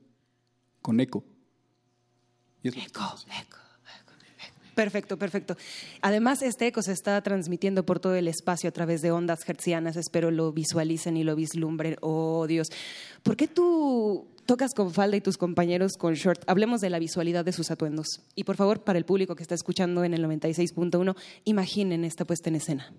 con 0.82 1.00
eco. 1.00 1.24
Y 2.62 2.68
es 2.68 2.76
estamos 2.76 3.24
haciendo. 3.26 3.56
Perfecto, 4.74 5.18
perfecto. 5.18 5.56
Además, 6.00 6.40
este 6.40 6.68
eco 6.68 6.80
se 6.80 6.92
está 6.92 7.20
transmitiendo 7.22 7.84
por 7.84 8.00
todo 8.00 8.14
el 8.14 8.28
espacio 8.28 8.68
a 8.68 8.72
través 8.72 9.02
de 9.02 9.10
ondas 9.10 9.46
hertzianas. 9.46 9.96
Espero 9.96 10.30
lo 10.30 10.52
visualicen 10.52 11.18
y 11.18 11.24
lo 11.24 11.36
vislumbren. 11.36 11.96
Oh, 12.00 12.46
Dios. 12.46 12.70
¿Por 13.22 13.36
qué 13.36 13.46
tú 13.46 14.26
tocas 14.46 14.74
con 14.74 14.92
falda 14.92 15.16
y 15.16 15.20
tus 15.20 15.36
compañeros 15.36 15.92
con 15.98 16.14
short? 16.14 16.42
Hablemos 16.46 16.80
de 16.80 16.90
la 16.90 16.98
visualidad 16.98 17.44
de 17.44 17.52
sus 17.52 17.70
atuendos. 17.70 18.22
Y 18.34 18.44
por 18.44 18.56
favor, 18.56 18.82
para 18.82 18.98
el 18.98 19.04
público 19.04 19.36
que 19.36 19.42
está 19.42 19.54
escuchando 19.54 20.04
en 20.04 20.14
el 20.14 20.24
96.1, 20.24 21.16
imaginen 21.44 22.04
esta 22.04 22.24
puesta 22.24 22.48
en 22.48 22.56
escena. 22.56 22.92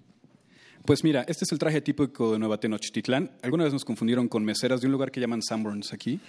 Pues 0.85 1.03
mira, 1.03 1.23
este 1.27 1.45
es 1.45 1.51
el 1.51 1.59
traje 1.59 1.79
típico 1.81 2.33
de 2.33 2.39
Nueva 2.39 2.59
Tenochtitlán. 2.59 3.29
Alguna 3.43 3.65
vez 3.65 3.73
nos 3.73 3.85
confundieron 3.85 4.27
con 4.27 4.43
meseras 4.43 4.81
de 4.81 4.87
un 4.87 4.91
lugar 4.91 5.11
que 5.11 5.19
llaman 5.19 5.43
Sanborns 5.43 5.93
aquí, 5.93 6.19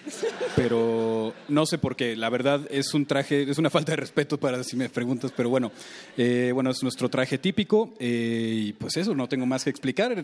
pero 0.55 1.33
no 1.49 1.65
sé 1.65 1.79
por 1.79 1.97
qué. 1.97 2.17
La 2.17 2.29
verdad 2.29 2.61
es 2.71 2.93
un 2.93 3.07
traje, 3.07 3.51
es 3.51 3.57
una 3.57 3.71
falta 3.71 3.93
de 3.93 3.97
respeto 3.97 4.39
para 4.39 4.63
si 4.63 4.77
me 4.77 4.91
preguntas, 4.91 5.33
pero 5.35 5.49
bueno, 5.49 5.73
eh, 6.19 6.51
bueno 6.53 6.71
es 6.71 6.83
nuestro 6.83 7.09
traje 7.09 7.39
típico 7.39 7.95
eh, 7.99 8.53
y 8.55 8.73
pues 8.75 8.99
eso, 8.99 9.15
no 9.15 9.27
tengo 9.27 9.47
más 9.47 9.65
que 9.65 9.71
explicar. 9.71 10.23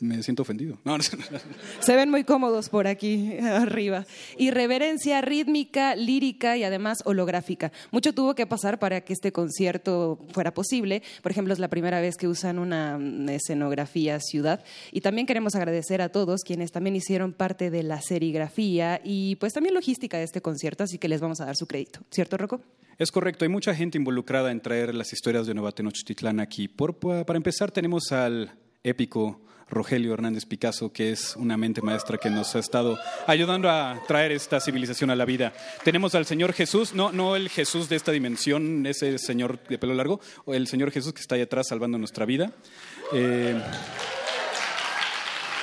Me 0.00 0.22
siento 0.22 0.42
ofendido. 0.42 0.78
No, 0.84 0.98
no, 0.98 1.04
no. 1.30 1.38
Se 1.80 1.96
ven 1.96 2.10
muy 2.10 2.24
cómodos 2.24 2.68
por 2.68 2.86
aquí 2.86 3.38
arriba. 3.42 4.04
Irreverencia 4.36 5.20
rítmica, 5.22 5.96
lírica 5.96 6.56
y 6.56 6.64
además 6.64 6.98
holográfica. 7.04 7.72
Mucho 7.90 8.12
tuvo 8.12 8.34
que 8.34 8.46
pasar 8.46 8.78
para 8.78 9.00
que 9.00 9.12
este 9.12 9.32
concierto 9.32 10.18
fuera 10.32 10.52
posible. 10.52 11.02
Por 11.22 11.32
ejemplo, 11.32 11.52
es 11.52 11.58
la 11.58 11.68
primera 11.68 12.00
vez 12.00 12.16
que 12.16 12.28
usan 12.28 12.58
una 12.58 12.98
mm, 12.98 13.28
escenografía 13.30 14.20
ciudad. 14.20 14.62
Y 14.92 15.00
también 15.00 15.26
queremos 15.26 15.54
agradecer 15.54 16.02
a 16.02 16.10
todos 16.10 16.42
quienes 16.42 16.72
también 16.72 16.96
hicieron 16.96 17.32
parte 17.32 17.70
de 17.70 17.82
la 17.82 18.00
serigrafía 18.02 19.00
y 19.02 19.36
pues 19.36 19.52
también 19.52 19.74
logística 19.74 20.18
de 20.18 20.24
este 20.24 20.40
concierto, 20.42 20.84
así 20.84 20.98
que 20.98 21.08
les 21.08 21.20
vamos 21.20 21.40
a 21.40 21.46
dar 21.46 21.56
su 21.56 21.66
crédito. 21.66 22.00
¿Cierto, 22.10 22.36
Rocco? 22.36 22.60
Es 22.98 23.10
correcto, 23.10 23.44
hay 23.44 23.50
mucha 23.50 23.74
gente 23.74 23.98
involucrada 23.98 24.50
en 24.50 24.60
traer 24.60 24.94
las 24.94 25.12
historias 25.12 25.46
de 25.46 25.54
Nueva 25.54 25.72
Tenochtitlán 25.72 26.40
aquí. 26.40 26.68
Por- 26.68 26.96
para 26.96 27.36
empezar, 27.36 27.70
tenemos 27.70 28.12
al 28.12 28.52
épico 28.82 29.40
Rogelio 29.68 30.14
Hernández 30.14 30.44
Picasso, 30.44 30.92
que 30.92 31.10
es 31.10 31.34
una 31.36 31.56
mente 31.56 31.82
maestra 31.82 32.18
que 32.18 32.30
nos 32.30 32.54
ha 32.54 32.60
estado 32.60 32.98
ayudando 33.26 33.68
a 33.68 34.00
traer 34.06 34.32
esta 34.32 34.60
civilización 34.60 35.10
a 35.10 35.16
la 35.16 35.24
vida. 35.24 35.52
Tenemos 35.84 36.14
al 36.14 36.26
Señor 36.26 36.52
Jesús, 36.52 36.94
no, 36.94 37.12
no 37.12 37.36
el 37.36 37.48
Jesús 37.48 37.88
de 37.88 37.96
esta 37.96 38.12
dimensión, 38.12 38.86
ese 38.86 39.18
señor 39.18 39.58
de 39.68 39.78
pelo 39.78 39.94
largo, 39.94 40.20
el 40.46 40.66
Señor 40.66 40.92
Jesús 40.92 41.12
que 41.12 41.20
está 41.20 41.34
ahí 41.34 41.42
atrás 41.42 41.66
salvando 41.68 41.98
nuestra 41.98 42.26
vida. 42.26 42.52
Eh, 43.12 43.60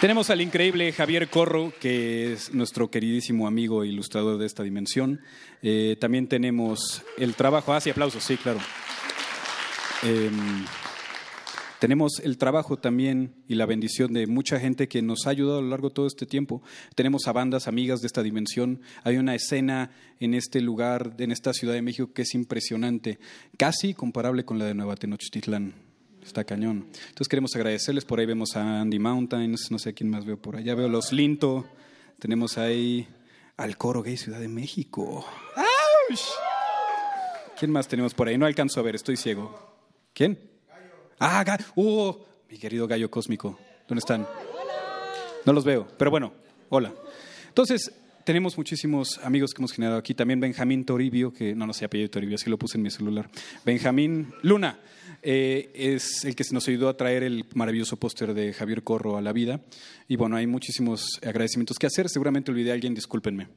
tenemos 0.04 0.30
al 0.30 0.42
increíble 0.42 0.92
Javier 0.92 1.30
Corro, 1.30 1.72
que 1.80 2.34
es 2.34 2.54
nuestro 2.54 2.92
queridísimo 2.92 3.48
amigo 3.48 3.84
e 3.84 3.88
ilustrador 3.88 4.38
de 4.38 4.46
esta 4.46 4.62
dimensión. 4.62 5.22
Eh, 5.62 5.96
también 5.98 6.28
tenemos 6.28 7.04
el 7.18 7.36
trabajo, 7.36 7.72
ah, 7.72 7.80
sí, 7.80 7.90
aplausos, 7.90 8.22
sí, 8.22 8.36
claro. 8.36 8.60
Em, 10.04 10.66
tenemos 11.84 12.22
el 12.24 12.38
trabajo 12.38 12.78
también 12.78 13.36
y 13.46 13.56
la 13.56 13.66
bendición 13.66 14.14
de 14.14 14.26
mucha 14.26 14.58
gente 14.58 14.88
que 14.88 15.02
nos 15.02 15.28
ha 15.28 15.32
ayudado 15.32 15.60
a 15.60 15.62
lo 15.62 15.68
largo 15.68 15.90
de 15.90 15.96
todo 15.96 16.08
este 16.08 16.26
tiempo. 16.26 16.64
Tenemos 16.96 17.28
a 17.28 17.34
bandas 17.34 17.68
amigas 17.68 18.00
de 18.00 18.08
esta 18.08 18.24
dimensión. 18.24 18.80
Hay 19.04 19.18
una 19.18 19.36
escena 19.36 19.92
en 20.22 20.34
este 20.34 20.62
lugar, 20.62 21.14
en 21.18 21.34
esta 21.34 21.52
Ciudad 21.52 21.74
de 21.74 21.82
México, 21.82 22.14
que 22.14 22.22
es 22.22 22.36
impresionante, 22.36 23.20
casi 23.58 23.94
comparable 23.94 24.46
con 24.46 24.60
la 24.60 24.64
de 24.64 24.74
Nueva 24.74 24.96
Tenochtitlán. 24.96 25.74
Está 26.26 26.46
cañón. 26.46 26.88
Entonces 27.10 27.28
queremos 27.28 27.54
agradecerles. 27.54 28.06
Por 28.06 28.22
ahí 28.22 28.28
vemos 28.28 28.56
a 28.56 28.80
Andy 28.80 29.00
Mountains, 29.00 29.70
no 29.70 29.78
sé 29.78 29.94
quién 29.94 30.10
más 30.10 30.24
veo 30.24 30.42
por 30.42 30.56
allá. 30.56 30.76
Veo 30.76 30.86
a 30.86 30.90
los 30.90 31.12
Linto. 31.12 31.66
Tenemos 32.18 32.58
ahí 32.58 33.10
al 33.58 33.76
Coro 33.76 34.04
Gay 34.04 34.16
Ciudad 34.16 34.40
de 34.40 34.48
México. 34.48 35.26
¡Auch! 35.58 36.20
¿Quién 37.60 37.72
más 37.72 37.90
tenemos 37.90 38.14
por 38.14 38.30
ahí? 38.30 38.38
No 38.38 38.46
alcanzo 38.46 38.80
a 38.80 38.84
ver, 38.84 38.96
estoy 38.96 39.18
ciego. 39.18 39.54
¿Quién? 40.14 40.53
Ah, 41.26 41.58
¡Uh! 41.76 42.12
Mi 42.50 42.58
querido 42.58 42.86
gallo 42.86 43.10
cósmico. 43.10 43.58
¿Dónde 43.88 44.00
están? 44.00 44.28
No 45.46 45.54
los 45.54 45.64
veo, 45.64 45.88
pero 45.98 46.12
bueno, 46.12 46.34
hola. 46.68 46.94
Entonces, 47.48 47.94
tenemos 48.26 48.58
muchísimos 48.58 49.20
amigos 49.24 49.54
que 49.54 49.62
hemos 49.62 49.72
generado 49.72 49.98
aquí. 49.98 50.14
También 50.14 50.42
Benjamín 50.42 50.84
Toribio, 50.84 51.32
que 51.32 51.56
no, 51.56 51.66
no 51.66 51.72
sé 51.72 51.86
apellido 51.86 52.10
Toribio, 52.10 52.36
así 52.36 52.50
lo 52.50 52.58
puse 52.58 52.78
en 52.78 52.84
mi 52.84 52.92
celular. 52.92 53.30
Benjamín 53.64 54.34
Luna 54.42 54.82
eh, 55.22 55.72
es 55.74 56.26
el 56.26 56.36
que 56.36 56.44
nos 56.52 56.68
ayudó 56.68 56.90
a 56.90 56.98
traer 56.98 57.24
el 57.24 57.46
maravilloso 57.56 57.96
póster 57.96 58.34
de 58.34 58.52
Javier 58.52 58.84
Corro 58.84 59.16
a 59.16 59.22
la 59.22 59.32
vida. 59.32 59.62
Y 60.10 60.18
bueno, 60.18 60.36
hay 60.36 60.46
muchísimos 60.46 61.22
agradecimientos 61.26 61.80
que 61.80 61.88
hacer. 61.88 62.10
Seguramente 62.10 62.52
olvidé 62.52 62.72
a 62.72 62.74
alguien, 62.74 62.94
discúlpenme. 62.94 63.48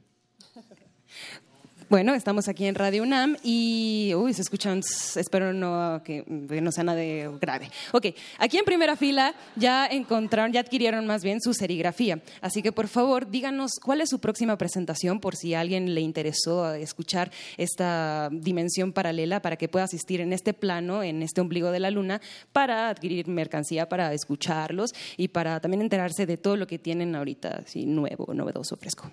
Bueno, 1.89 2.13
estamos 2.15 2.49
aquí 2.49 2.65
en 2.65 2.75
Radio 2.75 3.01
UNAM 3.01 3.37
y, 3.43 4.11
uy, 4.13 4.33
se 4.33 4.41
escuchan, 4.41 4.81
espero 5.15 5.53
no 5.53 6.01
que, 6.03 6.25
que 6.49 6.59
no 6.59 6.69
sea 6.73 6.83
nada 6.83 6.97
de 6.97 7.31
grave. 7.39 7.71
Ok, 7.93 8.07
aquí 8.39 8.57
en 8.57 8.65
primera 8.65 8.97
fila 8.97 9.33
ya 9.55 9.87
encontraron, 9.87 10.51
ya 10.51 10.59
adquirieron 10.59 11.07
más 11.07 11.23
bien 11.23 11.39
su 11.39 11.53
serigrafía. 11.53 12.21
Así 12.41 12.61
que, 12.61 12.73
por 12.73 12.89
favor, 12.89 13.29
díganos 13.29 13.71
cuál 13.81 14.01
es 14.01 14.09
su 14.09 14.19
próxima 14.19 14.57
presentación 14.57 15.21
por 15.21 15.37
si 15.37 15.53
a 15.53 15.61
alguien 15.61 15.95
le 15.95 16.01
interesó 16.01 16.73
escuchar 16.73 17.31
esta 17.55 18.27
dimensión 18.33 18.91
paralela 18.91 19.41
para 19.41 19.55
que 19.55 19.69
pueda 19.69 19.85
asistir 19.85 20.19
en 20.19 20.33
este 20.33 20.53
plano, 20.53 21.03
en 21.03 21.23
este 21.23 21.39
ombligo 21.39 21.71
de 21.71 21.79
la 21.79 21.89
luna, 21.89 22.19
para 22.51 22.89
adquirir 22.89 23.29
mercancía, 23.29 23.87
para 23.87 24.13
escucharlos 24.13 24.93
y 25.15 25.29
para 25.29 25.61
también 25.61 25.81
enterarse 25.81 26.25
de 26.25 26.35
todo 26.35 26.57
lo 26.57 26.67
que 26.67 26.79
tienen 26.79 27.15
ahorita, 27.15 27.61
así 27.65 27.85
nuevo, 27.85 28.33
novedoso, 28.33 28.75
fresco. 28.75 29.09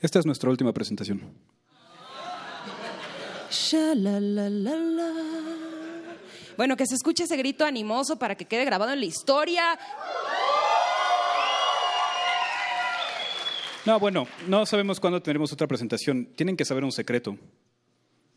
Esta 0.00 0.18
es 0.18 0.26
nuestra 0.26 0.50
última 0.50 0.74
presentación. 0.74 1.22
Sha-la-la-la-la. 3.50 5.12
Bueno, 6.56 6.76
que 6.76 6.86
se 6.86 6.94
escuche 6.94 7.24
ese 7.24 7.36
grito 7.36 7.64
animoso 7.64 8.18
para 8.18 8.34
que 8.34 8.44
quede 8.44 8.64
grabado 8.64 8.92
en 8.92 9.00
la 9.00 9.06
historia. 9.06 9.78
No, 13.86 13.98
bueno, 13.98 14.28
no 14.46 14.66
sabemos 14.66 15.00
cuándo 15.00 15.22
tendremos 15.22 15.52
otra 15.52 15.66
presentación. 15.66 16.26
Tienen 16.36 16.56
que 16.56 16.64
saber 16.64 16.84
un 16.84 16.92
secreto. 16.92 17.36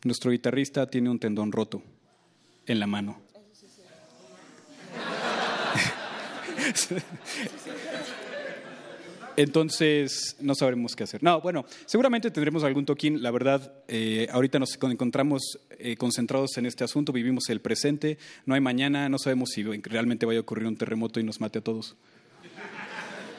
Nuestro 0.04 0.30
guitarrista 0.30 0.88
tiene 0.88 1.10
un 1.10 1.18
tendón 1.18 1.52
roto 1.52 1.82
en 2.66 2.80
la 2.80 2.86
mano. 2.86 3.20
Entonces, 9.36 10.36
no 10.40 10.54
sabremos 10.54 10.94
qué 10.94 11.04
hacer. 11.04 11.22
No, 11.22 11.40
bueno, 11.40 11.64
seguramente 11.86 12.30
tendremos 12.30 12.64
algún 12.64 12.84
toquín. 12.84 13.22
La 13.22 13.30
verdad, 13.30 13.72
eh, 13.88 14.28
ahorita 14.30 14.58
nos 14.58 14.78
encontramos 14.82 15.58
eh, 15.78 15.96
concentrados 15.96 16.56
en 16.56 16.66
este 16.66 16.84
asunto, 16.84 17.12
vivimos 17.12 17.48
el 17.48 17.60
presente, 17.60 18.18
no 18.46 18.54
hay 18.54 18.60
mañana, 18.60 19.08
no 19.08 19.18
sabemos 19.18 19.50
si 19.50 19.62
realmente 19.64 20.26
vaya 20.26 20.38
a 20.38 20.42
ocurrir 20.42 20.66
un 20.66 20.76
terremoto 20.76 21.20
y 21.20 21.24
nos 21.24 21.40
mate 21.40 21.58
a 21.58 21.62
todos. 21.62 21.96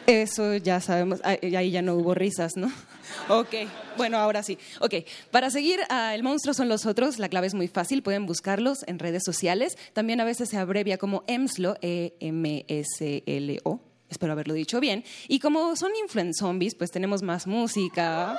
Eso 0.08 0.56
ya 0.58 0.82
sabemos, 0.82 1.20
ahí 1.24 1.56
ahí 1.56 1.72
ya 1.72 1.82
no 1.82 1.96
hubo 1.96 2.14
risas, 2.14 2.56
¿no? 2.56 2.72
Ok, 3.30 3.54
bueno, 3.98 4.18
ahora 4.18 4.44
sí. 4.44 4.58
Ok, 4.80 4.96
para 5.32 5.50
seguir 5.50 5.80
a 5.90 6.14
El 6.14 6.22
Monstruo 6.24 6.54
son 6.54 6.70
los 6.70 6.86
otros, 6.86 7.18
la 7.18 7.30
clave 7.30 7.48
es 7.48 7.54
muy 7.54 7.68
fácil, 7.68 8.04
pueden 8.04 8.26
buscarlos 8.26 8.84
en 8.88 9.00
redes 9.00 9.24
sociales. 9.24 9.78
También 9.94 10.20
a 10.22 10.26
veces 10.26 10.50
se 10.50 10.58
abrevia 10.58 10.98
como 10.98 11.24
EMSLO, 11.28 11.78
E-M-S-L-O. 11.82 13.80
Espero 14.10 14.34
haberlo 14.34 14.54
dicho 14.54 14.80
bien. 14.80 15.04
Y 15.28 15.40
como 15.40 15.76
son 15.76 15.92
influen 16.02 16.34
zombies, 16.34 16.76
pues 16.76 16.92
tenemos 16.92 17.24
más 17.24 17.48
música. 17.48 18.38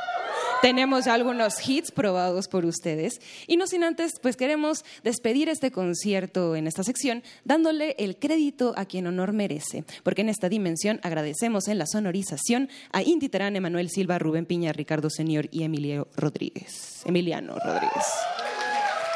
Tenemos 0.63 1.07
algunos 1.07 1.69
hits 1.69 1.91
probados 1.91 2.49
por 2.49 2.65
ustedes. 2.65 3.21
Y 3.47 3.57
no 3.57 3.67
sin 3.67 3.85
antes, 3.85 4.13
pues 4.21 4.37
queremos 4.37 4.85
despedir 5.03 5.49
este 5.49 5.71
concierto 5.71 6.57
en 6.57 6.67
esta 6.67 6.83
sección 6.83 7.23
dándole 7.45 7.95
el 7.99 8.17
crédito 8.17 8.75
a 8.77 8.85
quien 8.85 9.07
honor 9.07 9.33
merece. 9.33 9.85
Porque 10.03 10.23
en 10.23 10.29
esta 10.29 10.49
dimensión 10.49 11.01
agradecemos 11.03 11.69
en 11.69 11.79
la 11.79 11.87
sonorización 11.87 12.71
a 12.93 13.03
Inti 13.03 13.29
Terán, 13.29 13.57
Emanuel 13.57 13.91
Silva, 13.91 14.19
Rubén 14.19 14.47
Piña, 14.47 14.73
Ricardo 14.73 15.11
Señor 15.11 15.49
y 15.51 15.65
Emilio 15.65 16.09
Rodríguez. 16.17 17.03
Emiliano 17.05 17.59
Rodríguez. 17.59 18.05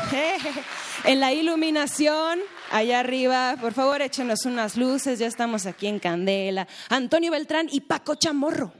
En 1.04 1.18
la 1.18 1.32
iluminación, 1.32 2.40
allá 2.70 3.00
arriba, 3.00 3.56
por 3.58 3.72
favor 3.72 4.02
échenos 4.02 4.44
unas 4.44 4.76
luces, 4.76 5.18
ya 5.18 5.26
estamos 5.26 5.64
aquí 5.64 5.86
en 5.86 5.98
Candela. 5.98 6.68
Antonio 6.90 7.32
Beltrán 7.32 7.68
y 7.70 7.80
Paco 7.80 8.16
Chamorro. 8.16 8.70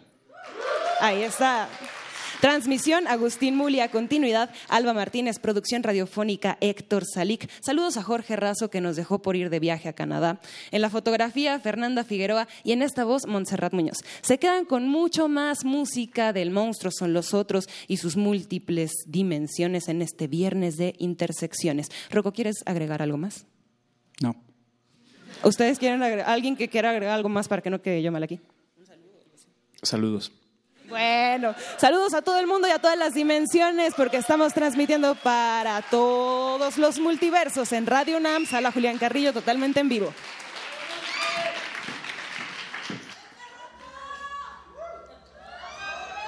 Ahí 1.00 1.22
está. 1.22 1.66
Transmisión, 2.40 3.06
Agustín 3.06 3.54
Mulia, 3.54 3.90
continuidad, 3.90 4.48
Alba 4.68 4.94
Martínez, 4.94 5.38
producción 5.38 5.82
radiofónica, 5.82 6.56
Héctor 6.62 7.04
Salic. 7.04 7.50
Saludos 7.60 7.98
a 7.98 8.02
Jorge 8.02 8.34
Razo, 8.34 8.70
que 8.70 8.80
nos 8.80 8.96
dejó 8.96 9.20
por 9.20 9.36
ir 9.36 9.50
de 9.50 9.60
viaje 9.60 9.90
a 9.90 9.92
Canadá. 9.92 10.40
En 10.70 10.80
la 10.80 10.88
fotografía, 10.88 11.60
Fernanda 11.60 12.02
Figueroa 12.02 12.48
y 12.64 12.72
en 12.72 12.80
esta 12.80 13.04
voz, 13.04 13.26
Montserrat 13.26 13.74
Muñoz. 13.74 13.98
Se 14.22 14.38
quedan 14.38 14.64
con 14.64 14.88
mucho 14.88 15.28
más 15.28 15.66
música 15.66 16.32
del 16.32 16.50
monstruo 16.50 16.90
son 16.90 17.12
los 17.12 17.34
otros 17.34 17.68
y 17.88 17.98
sus 17.98 18.16
múltiples 18.16 18.90
dimensiones 19.06 19.88
en 19.88 20.00
este 20.00 20.26
viernes 20.26 20.78
de 20.78 20.94
intersecciones. 20.96 21.88
Rocco, 22.10 22.32
¿quieres 22.32 22.62
agregar 22.64 23.02
algo 23.02 23.18
más? 23.18 23.44
No. 24.22 24.34
¿Ustedes 25.44 25.78
quieren 25.78 26.02
agregar, 26.02 26.26
alguien 26.26 26.56
que 26.56 26.68
quiera 26.68 26.88
agregar 26.88 27.16
algo 27.16 27.28
más 27.28 27.48
para 27.48 27.60
que 27.60 27.68
no 27.68 27.82
quede 27.82 28.02
yo 28.02 28.10
mal 28.10 28.22
aquí? 28.22 28.40
Saludos. 29.82 30.32
Bueno, 30.90 31.54
saludos 31.76 32.14
a 32.14 32.22
todo 32.22 32.40
el 32.40 32.48
mundo 32.48 32.66
y 32.66 32.72
a 32.72 32.80
todas 32.80 32.98
las 32.98 33.14
dimensiones 33.14 33.94
porque 33.96 34.16
estamos 34.16 34.52
transmitiendo 34.52 35.14
para 35.14 35.82
todos 35.82 36.78
los 36.78 36.98
multiversos 36.98 37.72
en 37.72 37.86
Radio 37.86 38.16
UNAM, 38.16 38.44
Sala 38.44 38.72
Julián 38.72 38.98
Carrillo, 38.98 39.32
totalmente 39.32 39.78
en 39.78 39.88
vivo. 39.88 40.12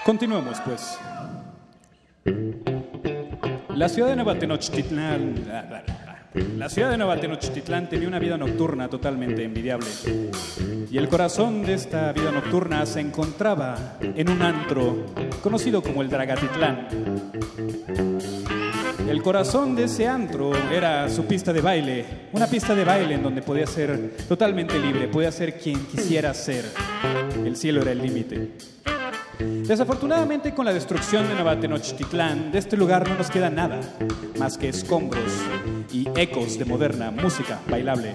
Continuemos, 0.05 0.61
pues. 0.61 0.97
La 3.75 3.89
ciudad 3.89 4.11
de 4.11 4.15
Nueva 4.17 4.39
Tenochtitlán. 4.39 5.92
La 6.35 6.71
ciudad 6.71 6.91
de 6.91 6.97
Nueva 6.97 7.19
Tenochtitlán 7.19 7.91
tenía 7.91 8.09
una 8.09 8.19
vida 8.19 8.39
nocturna 8.39 8.89
totalmente 8.89 9.45
envidiable. 9.45 9.87
Y 10.91 10.97
el 10.97 11.09
corazón 11.09 11.63
de 11.63 11.75
esta 11.75 12.13
vida 12.13 12.31
nocturna 12.31 12.87
se 12.87 13.01
encontraba 13.01 13.99
en 14.01 14.31
un 14.31 14.41
antro 14.41 15.07
conocido 15.43 15.83
como 15.83 16.01
el 16.01 16.09
Dragatitlán. 16.09 16.89
El 19.07 19.23
corazón 19.23 19.77
de 19.77 19.85
ese 19.85 20.09
antro 20.09 20.53
era 20.71 21.11
su 21.11 21.27
pista 21.27 21.53
de 21.53 21.61
baile, 21.61 22.07
una 22.33 22.47
pista 22.47 22.75
de 22.75 22.85
baile 22.85 23.15
en 23.15 23.23
donde 23.23 23.43
podía 23.43 23.67
ser 23.67 24.17
totalmente 24.27 24.79
libre, 24.79 25.09
podía 25.09 25.31
ser 25.31 25.59
quien 25.59 25.85
quisiera 25.87 26.33
ser. 26.33 26.65
El 27.45 27.57
cielo 27.57 27.83
era 27.83 27.93
el 27.93 28.01
límite. 28.01 28.53
Desafortunadamente, 29.39 30.55
con 30.55 30.65
la 30.65 30.73
destrucción 30.73 31.29
de 31.29 31.35
Nueva 31.35 31.61
Tenochtitlán, 31.61 32.53
de 32.53 32.59
este 32.59 32.77
lugar 32.77 33.07
no 33.07 33.17
nos 33.17 33.31
queda 33.31 33.51
nada 33.51 33.81
más 34.39 34.57
que 34.57 34.71
escombros 34.71 35.33
y 35.93 36.09
ecos 36.17 36.59
de 36.59 36.65
moderna 36.65 37.11
música 37.11 37.61
bailable. 37.69 38.15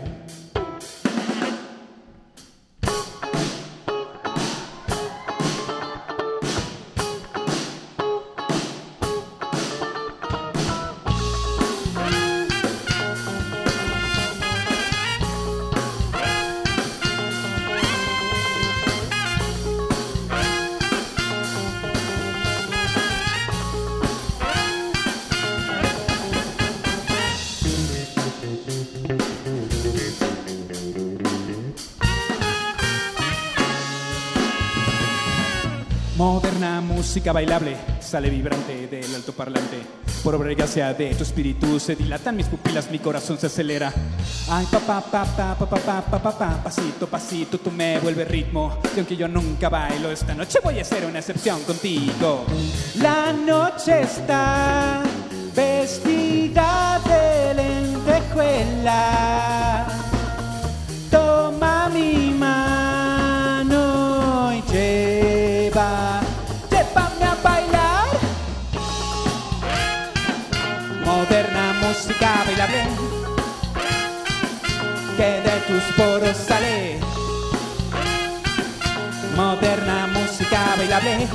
música 37.28 37.34
bailable 37.34 37.76
sale 38.00 38.30
vibrante 38.30 38.88
del 38.88 39.14
altoparlante. 39.16 39.80
Por 40.24 40.36
obra 40.36 40.52
y 40.52 40.56
gracia 40.56 40.94
de 40.94 41.14
tu 41.14 41.24
espíritu 41.24 41.78
se 41.78 41.96
dilatan 41.96 42.38
mis 42.38 42.46
pupilas, 42.48 42.90
mi 42.90 43.00
corazón 43.00 43.38
se 43.38 43.48
acelera. 43.48 43.92
Ay, 44.50 44.66
papá, 44.72 45.02
papá, 45.02 45.56
papá, 45.60 45.78
papá, 45.78 46.22
papá, 46.22 46.62
pasito, 46.64 47.06
pasito, 47.08 47.58
tú 47.58 47.70
me 47.72 48.00
vuelves 48.00 48.30
ritmo. 48.30 48.80
Y 48.96 49.00
aunque 49.00 49.18
yo 49.18 49.28
nunca 49.28 49.68
bailo, 49.68 50.10
esta 50.10 50.34
noche 50.34 50.60
voy 50.64 50.80
a 50.80 50.84
hacer 50.84 51.06
una 51.06 51.20
excepción 51.20 51.62
contigo. 51.64 52.46
La 53.02 53.34
noche 53.34 54.04
está 54.04 55.04
vestida 55.54 57.02
de 57.06 57.54
lentejuela 57.56 59.17
poro 75.98 76.34
sale. 76.34 77.00
Moderna 79.36 80.08
música 80.08 80.76
bailable. 80.78 81.28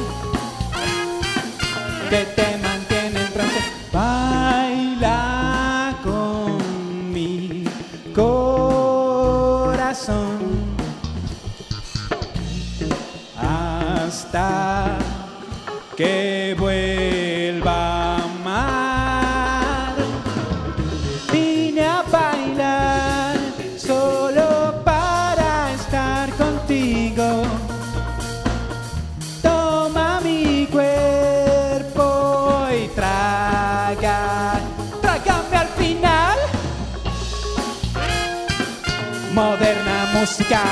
De 2.11 2.25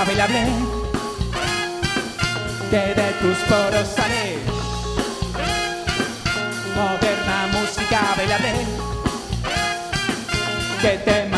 bailable 0.07 0.47
que 2.71 2.95
de 3.01 3.13
tus 3.21 3.39
poros 3.49 3.89
sale. 3.89 4.39
Moderna 6.77 7.49
música 7.53 8.01
bailable 8.17 8.53
que 10.81 10.99
te 11.05 11.30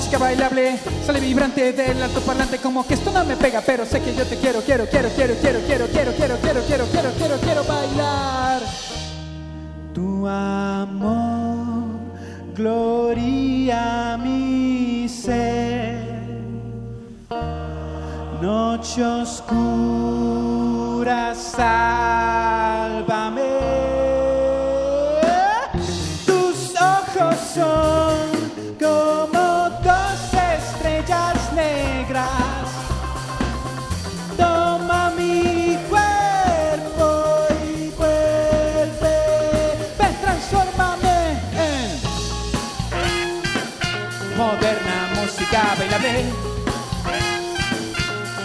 música 0.00 0.16
bailable 0.18 0.78
Sale 1.04 1.20
vibrante 1.20 1.74
del 1.74 2.02
alto 2.02 2.22
parlante 2.22 2.58
Como 2.58 2.86
que 2.86 2.94
esto 2.94 3.10
no 3.12 3.22
me 3.24 3.36
pega 3.36 3.60
Pero 3.60 3.84
sé 3.84 4.00
que 4.00 4.14
yo 4.14 4.24
te 4.24 4.38
quiero, 4.38 4.62
quiero, 4.62 4.86
quiero, 4.88 5.10
quiero, 5.10 5.34
quiero, 5.34 5.60
quiero, 5.66 5.86
quiero, 5.88 6.12
quiero, 6.16 6.36
quiero, 6.40 6.62
quiero, 6.64 6.86
quiero, 6.86 7.12
quiero, 7.12 7.36
quiero 7.38 7.64
bailar 7.64 8.62
Tu 9.92 10.26
amor 10.26 12.00
Gloria 12.54 14.14
a 14.14 14.16
mi 14.16 15.06
ser 15.08 16.08
Noche 18.40 19.04
oscura, 19.04 19.54
sálvame. 21.34 22.40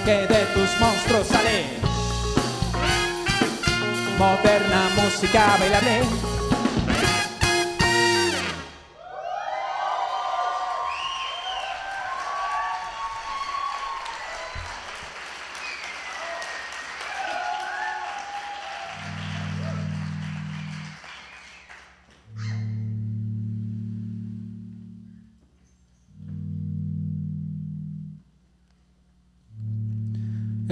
Que 0.05 0.27
de 0.27 0.45
tus 0.53 0.79
monstruos 0.79 1.27
sale. 1.27 1.65
Moderna 4.19 4.89
música 4.95 5.57
bailable. 5.59 6.34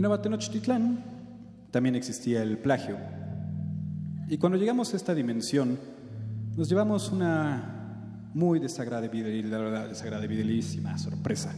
En 0.04 0.08
Abatenochtitlán 0.08 1.02
también 1.72 1.96
existía 1.96 2.44
el 2.44 2.58
plagio. 2.58 2.98
Y 4.28 4.38
cuando 4.38 4.58
llegamos 4.58 4.94
a 4.94 4.98
esta 4.98 5.16
dimensión, 5.16 5.80
nos 6.58 6.68
llevamos 6.68 7.10
una 7.10 8.28
muy 8.34 8.60
desagradabilísima 8.60 10.98
sorpresa. 10.98 11.56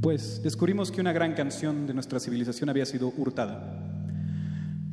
Pues 0.00 0.40
descubrimos 0.44 0.92
que 0.92 1.00
una 1.00 1.12
gran 1.12 1.34
canción 1.34 1.88
de 1.88 1.94
nuestra 1.94 2.20
civilización 2.20 2.70
había 2.70 2.86
sido 2.86 3.12
hurtada, 3.16 3.82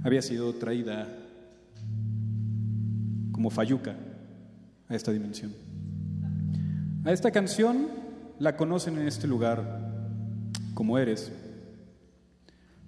había 0.03 0.23
sido 0.23 0.55
traída 0.55 1.07
como 3.31 3.51
fayuca 3.51 3.95
a 4.87 4.95
esta 4.95 5.11
dimensión. 5.11 5.53
A 7.05 7.11
esta 7.11 7.29
canción 7.29 7.87
la 8.39 8.57
conocen 8.57 8.97
en 8.97 9.07
este 9.07 9.27
lugar 9.27 9.88
como 10.79 10.97
eres, 10.97 11.29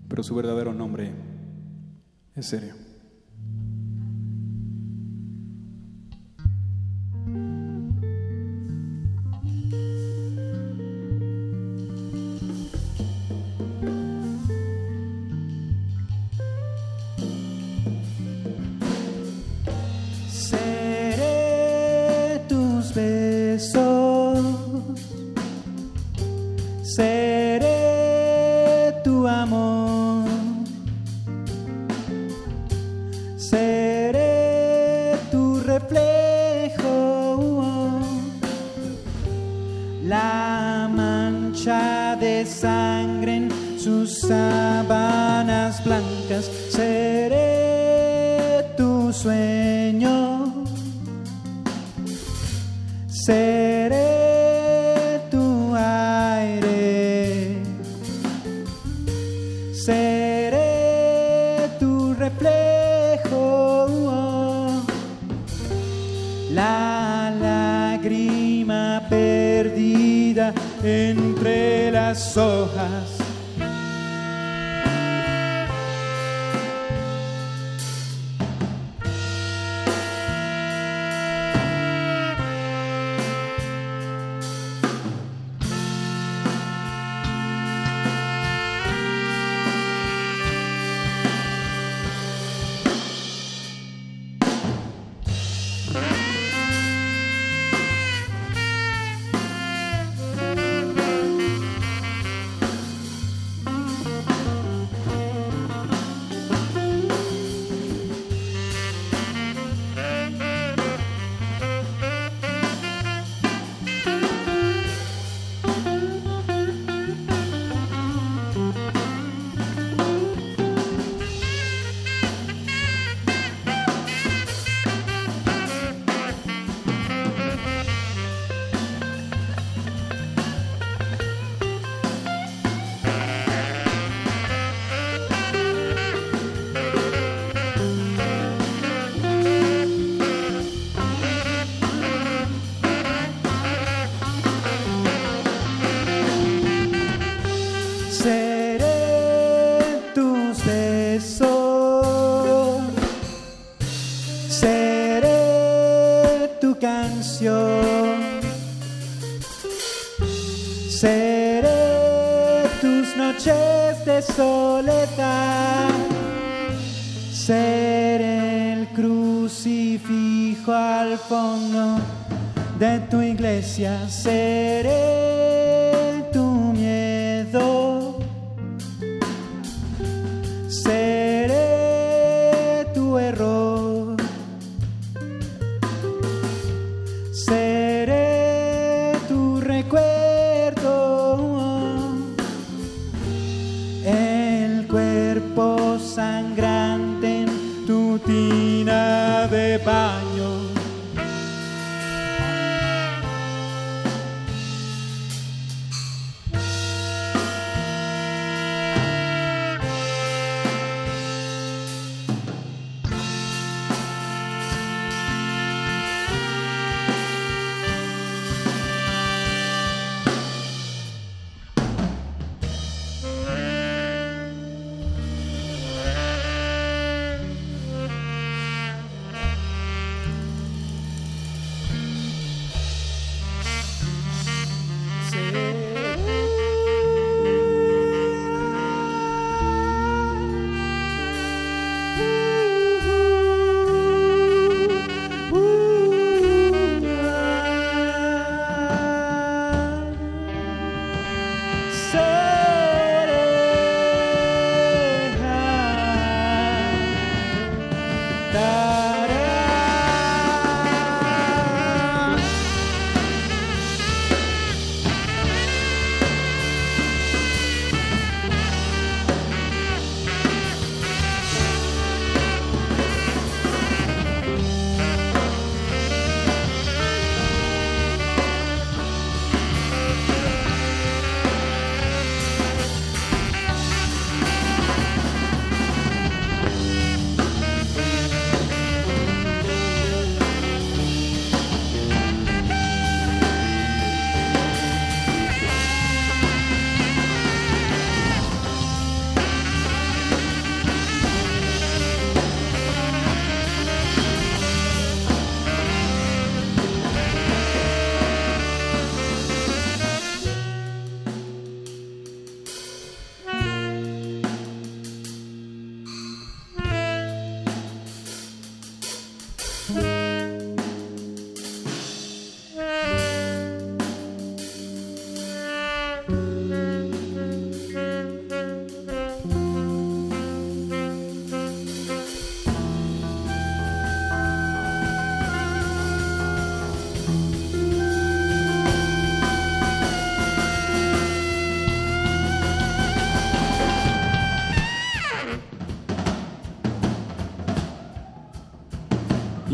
pero 0.07 0.23
su 0.23 0.33
verdadero 0.33 0.73
nombre 0.73 1.11
es 2.33 2.45
serio. 2.45 2.73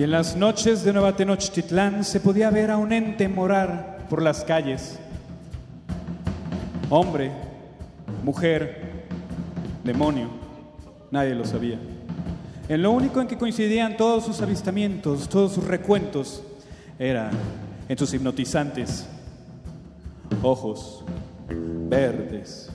En 0.08 0.12
las 0.12 0.38
noches 0.38 0.86
de 0.86 0.94
Nueva 0.94 1.18
Tenochtitlán 1.18 2.06
se 2.06 2.22
podía 2.22 2.50
ver 2.50 2.72
a 2.72 2.78
un 2.78 2.94
ente 2.94 3.28
morar 3.28 4.08
por 4.10 4.22
las 4.22 4.46
calles. 4.46 4.98
Hombre, 6.90 7.30
mujer, 8.24 9.04
demonio, 9.84 10.30
nadie 11.12 11.36
lo 11.36 11.44
sabía. 11.44 11.78
En 12.70 12.84
lo 12.84 12.92
único 12.92 13.20
en 13.20 13.28
que 13.28 13.38
coincidían 13.38 13.98
todos 13.98 14.24
sus 14.24 14.40
avistamientos, 14.40 15.28
todos 15.28 15.52
sus 15.52 15.66
recuentos, 15.66 16.42
era 16.98 17.30
en 17.90 17.98
sus 17.98 18.14
hipnotizantes 18.14 19.06
ojos 20.42 21.04
verdes. 21.50 22.67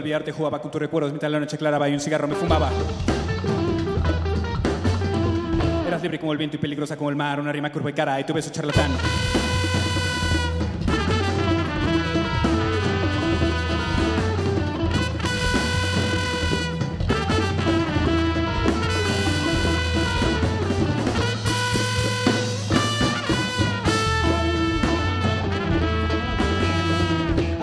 Olvidarte, 0.00 0.32
jugaba 0.32 0.60
con 0.60 0.70
tus 0.70 0.80
recuerdos 0.80 1.12
mientras 1.12 1.30
la 1.30 1.40
noche 1.40 1.56
aclaraba 1.56 1.88
y 1.88 1.94
un 1.94 2.00
cigarro 2.00 2.28
me 2.28 2.34
fumaba. 2.34 2.70
Eras 5.86 6.02
libre 6.02 6.18
como 6.18 6.32
el 6.32 6.38
viento 6.38 6.56
y 6.56 6.60
peligrosa 6.60 6.96
como 6.96 7.10
el 7.10 7.16
mar, 7.16 7.40
una 7.40 7.52
rima 7.52 7.70
curva 7.70 7.90
y 7.90 7.92
cara 7.92 8.20
y 8.20 8.24
tu 8.24 8.32
beso 8.32 8.50
charlatán. 8.50 8.90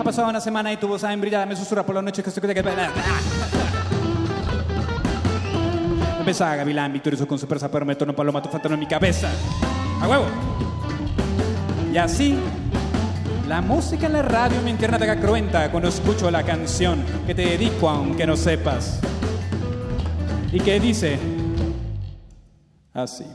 Pasado 0.08 0.30
una 0.30 0.40
semana 0.40 0.72
y 0.72 0.78
tu 0.78 0.88
voz 0.88 1.04
embrillada 1.04 1.44
me 1.44 1.54
susurra 1.54 1.84
por 1.84 1.94
la 1.94 2.00
noche 2.00 2.22
que 2.22 2.30
estoy 2.30 2.50
Empezaba 6.18 6.56
Gavilán 6.56 6.90
victorioso 6.94 7.28
con 7.28 7.38
su 7.38 7.46
persa, 7.46 7.70
pero 7.70 7.84
me 7.84 7.94
torno 7.94 8.16
paloma 8.16 8.40
tu 8.40 8.48
fantasma 8.48 8.72
en 8.72 8.80
mi 8.80 8.86
cabeza. 8.86 9.28
¡A 10.00 10.08
huevo! 10.08 10.24
Y 11.92 11.98
así, 11.98 12.38
la 13.46 13.60
música 13.60 14.06
en 14.06 14.14
la 14.14 14.22
radio 14.22 14.62
me 14.62 14.70
interna 14.70 14.96
de 14.96 15.20
cruenta 15.20 15.70
cuando 15.70 15.90
escucho 15.90 16.30
la 16.30 16.42
canción 16.42 17.04
que 17.26 17.34
te 17.34 17.42
dedico 17.42 17.90
aunque 17.90 18.26
no 18.26 18.34
sepas. 18.34 19.00
Y 20.50 20.58
que 20.60 20.80
dice 20.80 21.18
así. 22.94 23.26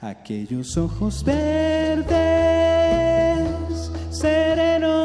Aquellos 0.00 0.78
ojos 0.78 1.22
verdes, 1.22 2.06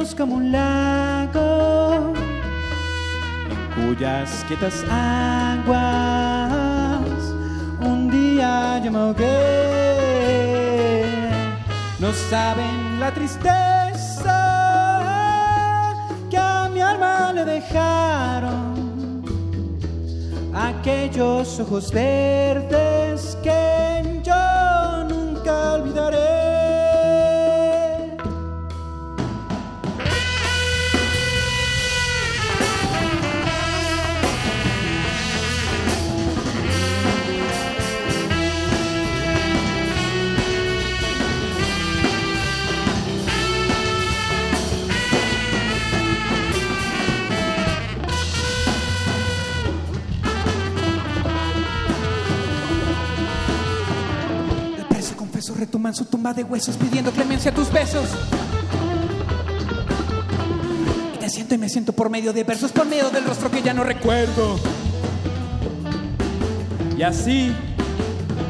como 0.09 0.35
un 0.37 0.51
lago, 0.51 2.13
en 3.51 3.69
cuyas 3.75 4.43
quietas 4.47 4.83
aguas 4.89 6.31
un 7.79 8.09
día 8.09 8.81
yo 8.83 8.91
me 8.91 8.97
ahogué. 8.97 9.29
No 11.99 12.11
saben 12.13 12.99
la 12.99 13.11
tristeza 13.11 14.39
que 16.31 16.37
a 16.37 16.67
mi 16.73 16.81
alma 16.81 17.31
le 17.33 17.45
dejaron 17.45 19.23
aquellos 20.55 21.59
ojos 21.59 21.91
verdes 21.91 23.37
que 23.43 24.21
yo 24.23 25.03
nunca 25.07 25.73
olvidaré. 25.73 26.40
En 55.63 55.93
su 55.93 56.05
tumba 56.05 56.33
de 56.33 56.43
huesos 56.43 56.75
pidiendo 56.75 57.11
clemencia 57.11 57.51
a 57.51 57.53
tus 57.53 57.71
besos. 57.71 58.09
Y 61.13 61.17
te 61.19 61.29
siento 61.29 61.53
y 61.53 61.57
me 61.59 61.69
siento 61.69 61.93
por 61.93 62.09
medio 62.09 62.33
de 62.33 62.43
versos, 62.43 62.71
por 62.71 62.87
medio 62.87 63.11
del 63.11 63.23
rostro 63.25 63.51
que 63.51 63.61
ya 63.61 63.73
no 63.73 63.83
recuerdo. 63.83 64.59
Y 66.97 67.03
así, 67.03 67.53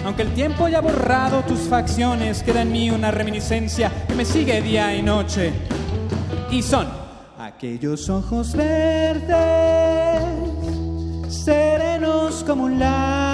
aunque 0.06 0.22
el 0.22 0.34
tiempo 0.34 0.66
haya 0.66 0.80
borrado 0.80 1.42
tus 1.44 1.60
facciones, 1.62 2.44
queda 2.44 2.62
en 2.62 2.72
mí 2.72 2.90
una 2.92 3.12
reminiscencia 3.12 3.92
que 4.08 4.16
me 4.16 4.24
sigue 4.24 4.62
día 4.62 4.96
y 4.96 5.02
noche. 5.02 5.52
Y 6.50 6.62
son 6.62 6.88
aquellos 7.38 8.10
ojos 8.10 8.54
verdes, 8.56 9.36
serenos 11.28 12.44
como 12.46 12.64
un 12.66 12.80
lago 12.80 13.31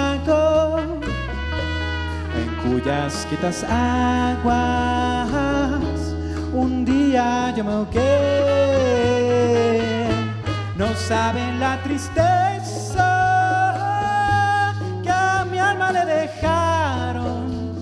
cuyas 2.68 3.26
quietas 3.28 3.64
aguas 3.64 4.58
un 6.52 6.84
día 6.84 7.54
yo 7.56 7.64
me 7.64 7.72
ahogué. 7.72 8.08
No 10.76 10.86
saben 10.94 11.58
la 11.60 11.82
tristeza 11.82 13.08
que 15.02 15.10
a 15.10 15.46
mi 15.50 15.58
alma 15.58 15.92
le 15.92 16.04
dejaron 16.04 17.72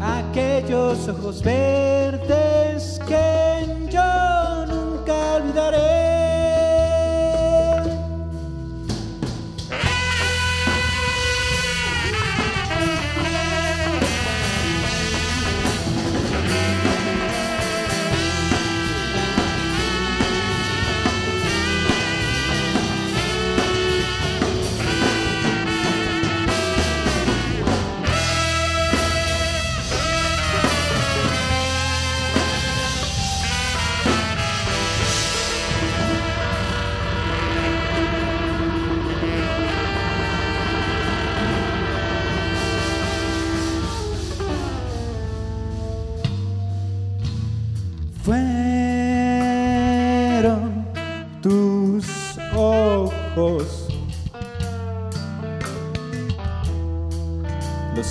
aquellos 0.00 1.08
ojos 1.08 1.42
verdes 1.42 3.00
que 3.06 3.66
yo 3.90 4.66
nunca 4.66 5.36
olvidaré. 5.36 6.07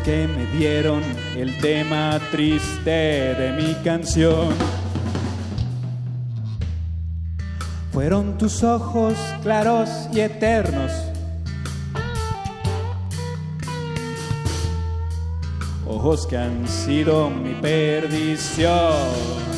Que 0.07 0.25
me 0.25 0.45
dieron 0.57 1.03
el 1.35 1.57
tema 1.57 2.17
triste 2.31 2.89
de 2.89 3.51
mi 3.61 3.73
canción. 3.83 4.47
Fueron 7.91 8.37
tus 8.37 8.63
ojos 8.63 9.15
claros 9.43 9.89
y 10.13 10.21
eternos. 10.21 10.93
Ojos 15.85 16.25
que 16.25 16.37
han 16.37 16.65
sido 16.69 17.29
mi 17.29 17.53
perdición. 17.55 19.56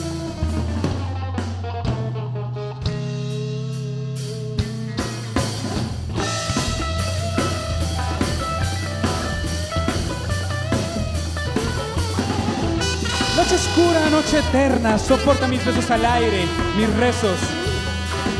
Noche 13.50 13.68
oscura, 13.68 14.10
noche 14.12 14.38
eterna, 14.38 15.00
soporta 15.00 15.48
mis 15.48 15.66
besos 15.66 15.90
al 15.90 16.06
aire, 16.06 16.46
mis 16.78 16.88
rezos, 16.98 17.36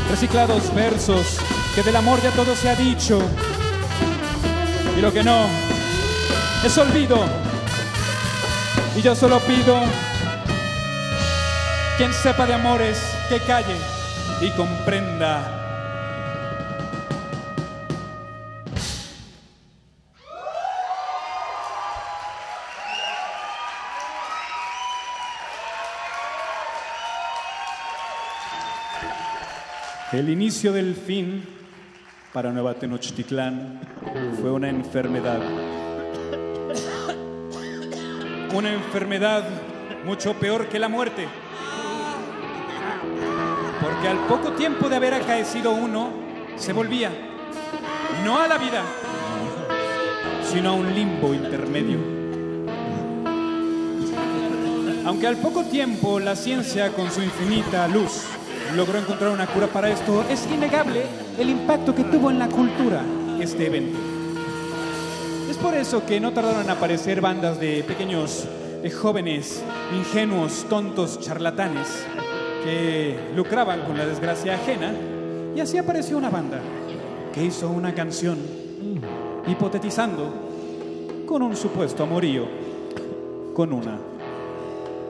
reciclados 0.08 0.72
versos, 0.72 1.38
que 1.74 1.82
del 1.82 1.96
amor 1.96 2.22
ya 2.22 2.30
todo 2.30 2.54
se 2.54 2.70
ha 2.70 2.76
dicho. 2.76 3.18
Y 4.96 5.00
lo 5.00 5.12
que 5.12 5.24
no, 5.24 5.46
es 6.64 6.78
olvido. 6.78 7.24
Y 8.96 9.02
yo 9.02 9.16
solo 9.16 9.40
pido, 9.40 9.80
quien 11.96 12.14
sepa 12.14 12.46
de 12.46 12.54
amores, 12.54 13.02
que 13.28 13.40
calle 13.40 13.78
y 14.40 14.50
comprenda. 14.50 15.59
El 30.20 30.28
inicio 30.28 30.74
del 30.74 30.96
fin 30.96 31.42
para 32.34 32.52
Nueva 32.52 32.74
Tenochtitlán 32.74 33.80
fue 34.38 34.50
una 34.50 34.68
enfermedad. 34.68 35.40
Una 38.52 38.70
enfermedad 38.70 39.48
mucho 40.04 40.34
peor 40.34 40.68
que 40.68 40.78
la 40.78 40.90
muerte. 40.90 41.26
que 44.02 44.08
al 44.08 44.18
poco 44.26 44.52
tiempo 44.52 44.90
de 44.90 44.96
haber 44.96 45.14
acaecido 45.14 45.70
uno, 45.70 46.10
se 46.56 46.74
volvía, 46.74 47.10
no 48.22 48.38
a 48.38 48.46
la 48.46 48.58
vida, 48.58 48.82
sino 50.52 50.68
a 50.68 50.72
un 50.74 50.94
limbo 50.94 51.32
intermedio. 51.32 51.98
Aunque 55.06 55.26
al 55.26 55.38
poco 55.38 55.64
tiempo 55.64 56.20
la 56.20 56.36
ciencia 56.36 56.92
con 56.92 57.10
su 57.10 57.22
infinita 57.22 57.88
luz 57.88 58.26
logró 58.74 58.98
encontrar 58.98 59.30
una 59.30 59.46
cura 59.46 59.66
para 59.66 59.90
esto, 59.90 60.24
es 60.30 60.46
innegable 60.46 61.04
el 61.38 61.50
impacto 61.50 61.94
que 61.94 62.04
tuvo 62.04 62.30
en 62.30 62.38
la 62.38 62.48
cultura 62.48 63.02
este 63.40 63.66
evento. 63.66 63.98
Es 65.50 65.56
por 65.56 65.74
eso 65.74 66.04
que 66.06 66.20
no 66.20 66.32
tardaron 66.32 66.62
en 66.62 66.70
aparecer 66.70 67.20
bandas 67.20 67.58
de 67.58 67.82
pequeños 67.84 68.46
de 68.82 68.90
jóvenes, 68.90 69.62
ingenuos, 69.96 70.66
tontos, 70.68 71.20
charlatanes, 71.20 71.88
que 72.64 73.18
lucraban 73.34 73.82
con 73.82 73.96
la 73.96 74.06
desgracia 74.06 74.54
ajena, 74.54 74.92
y 75.54 75.60
así 75.60 75.78
apareció 75.78 76.16
una 76.16 76.30
banda 76.30 76.60
que 77.32 77.44
hizo 77.44 77.68
una 77.68 77.94
canción 77.94 78.38
hipotetizando 79.46 80.32
con 81.26 81.42
un 81.42 81.56
supuesto 81.56 82.04
amorío 82.04 82.44
con 83.54 83.72
una 83.72 83.98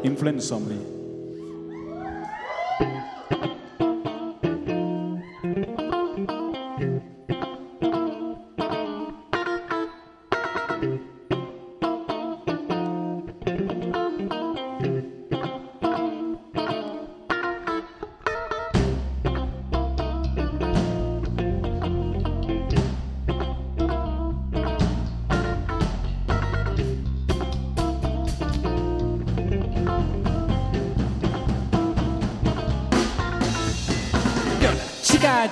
influenza 0.02 0.48
zombie. 0.48 0.99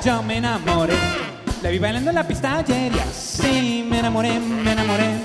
Yo 0.04 0.22
me 0.22 0.36
enamoré. 0.36 0.94
La 1.62 1.70
vi 1.70 1.78
bailando 1.78 2.10
en 2.10 2.16
la 2.16 2.26
pista 2.26 2.58
ayer 2.58 2.92
y 2.94 2.98
así 2.98 3.86
me 3.88 3.98
enamoré, 3.98 4.38
me 4.38 4.72
enamoré. 4.72 5.18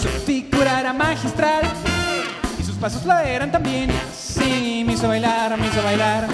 Su 0.00 0.08
figura 0.08 0.80
era 0.80 0.92
magistral 0.92 1.62
y 2.58 2.62
sus 2.62 2.76
pasos 2.76 3.04
lo 3.04 3.18
eran 3.18 3.50
también 3.50 3.90
y 3.90 3.94
así 3.94 4.84
me 4.86 4.92
hizo 4.92 5.08
bailar, 5.08 5.56
me 5.56 5.66
hizo 5.66 5.82
bailar. 5.82 6.28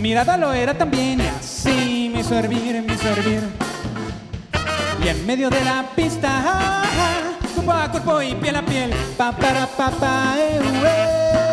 Mirada 0.00 0.36
lo 0.36 0.52
era 0.52 0.76
también 0.76 1.20
y 1.20 1.26
así 1.26 2.10
me 2.12 2.20
hizo 2.20 2.34
hervir, 2.34 2.82
me 2.82 2.94
hizo 2.94 3.08
hervir. 3.08 3.42
Y 5.04 5.08
en 5.08 5.26
medio 5.26 5.50
de 5.50 5.62
la 5.64 5.84
pista, 5.94 6.82
cuerpo 7.54 7.72
a 7.72 7.90
cuerpo 7.90 8.22
y 8.22 8.34
piel 8.34 8.56
a 8.56 8.62
piel, 8.62 8.92
pa 9.16 9.32
para 9.32 9.66
pa 9.66 9.90
pa 9.90 10.34
eh, 10.38 11.49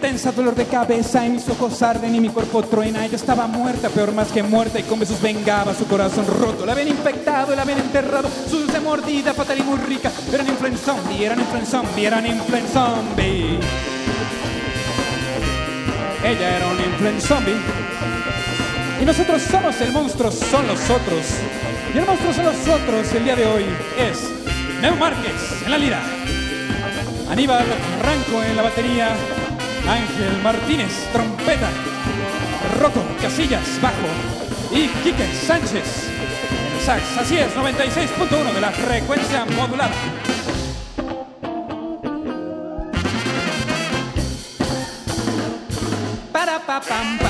intensa, 0.00 0.32
dolor 0.32 0.54
de 0.54 0.64
cabeza 0.64 1.26
y 1.26 1.28
mis 1.28 1.46
ojos 1.50 1.82
arden 1.82 2.14
y 2.14 2.20
mi 2.20 2.30
cuerpo 2.30 2.62
truena. 2.62 3.04
Ella 3.04 3.16
estaba 3.16 3.46
muerta, 3.46 3.90
peor 3.90 4.14
más 4.14 4.28
que 4.28 4.42
muerta 4.42 4.78
y 4.78 4.82
con 4.84 4.98
besos 4.98 5.20
vengaba 5.20 5.74
su 5.74 5.86
corazón 5.86 6.26
roto. 6.26 6.64
La 6.64 6.72
habían 6.72 6.88
infectado, 6.88 7.54
la 7.54 7.62
habían 7.62 7.80
enterrado, 7.80 8.26
su 8.48 8.60
dulce 8.60 8.80
mordida, 8.80 9.34
fatal 9.34 9.58
y 9.58 9.62
muy 9.62 9.76
rica. 9.80 10.10
Eran 10.32 10.48
influenza 10.48 10.94
zombie, 10.94 11.26
eran 11.26 11.40
influenza 11.40 11.82
zombie, 11.82 12.06
eran 12.06 12.26
influenza 12.26 12.86
zombie. 12.86 13.58
Ella 16.24 16.56
era 16.56 16.66
un 16.66 16.80
influenza 16.80 17.28
zombie. 17.34 17.56
Y 19.02 19.04
nosotros 19.04 19.42
somos 19.42 19.78
el 19.82 19.92
monstruo, 19.92 20.30
son 20.30 20.66
los 20.66 20.80
otros. 20.88 21.26
Y 21.94 21.98
el 21.98 22.06
monstruo 22.06 22.32
son 22.32 22.46
los 22.46 22.68
otros. 22.68 23.12
El 23.12 23.24
día 23.24 23.36
de 23.36 23.44
hoy 23.44 23.66
es 23.98 24.18
Memo 24.80 24.96
Márquez 24.96 25.62
en 25.62 25.70
la 25.70 25.76
lira. 25.76 26.00
Aníbal 27.30 27.64
Ranco 28.02 28.42
en 28.42 28.56
la 28.56 28.62
batería, 28.62 29.14
Ángel 29.90 30.40
Martínez, 30.42 31.08
trompeta, 31.12 31.68
Rocco 32.80 33.02
Casillas, 33.20 33.80
bajo 33.82 34.06
y 34.72 34.86
Quique 35.02 35.26
Sánchez 35.46 36.10
el 36.80 36.80
sax. 36.80 37.18
Así 37.18 37.36
es, 37.36 37.54
96.1 37.56 38.52
de 38.54 38.60
la 38.60 38.70
frecuencia 38.70 39.44
modulada. 39.44 39.94
Para 46.32 46.58
pa 46.60 46.80
pam. 46.80 47.29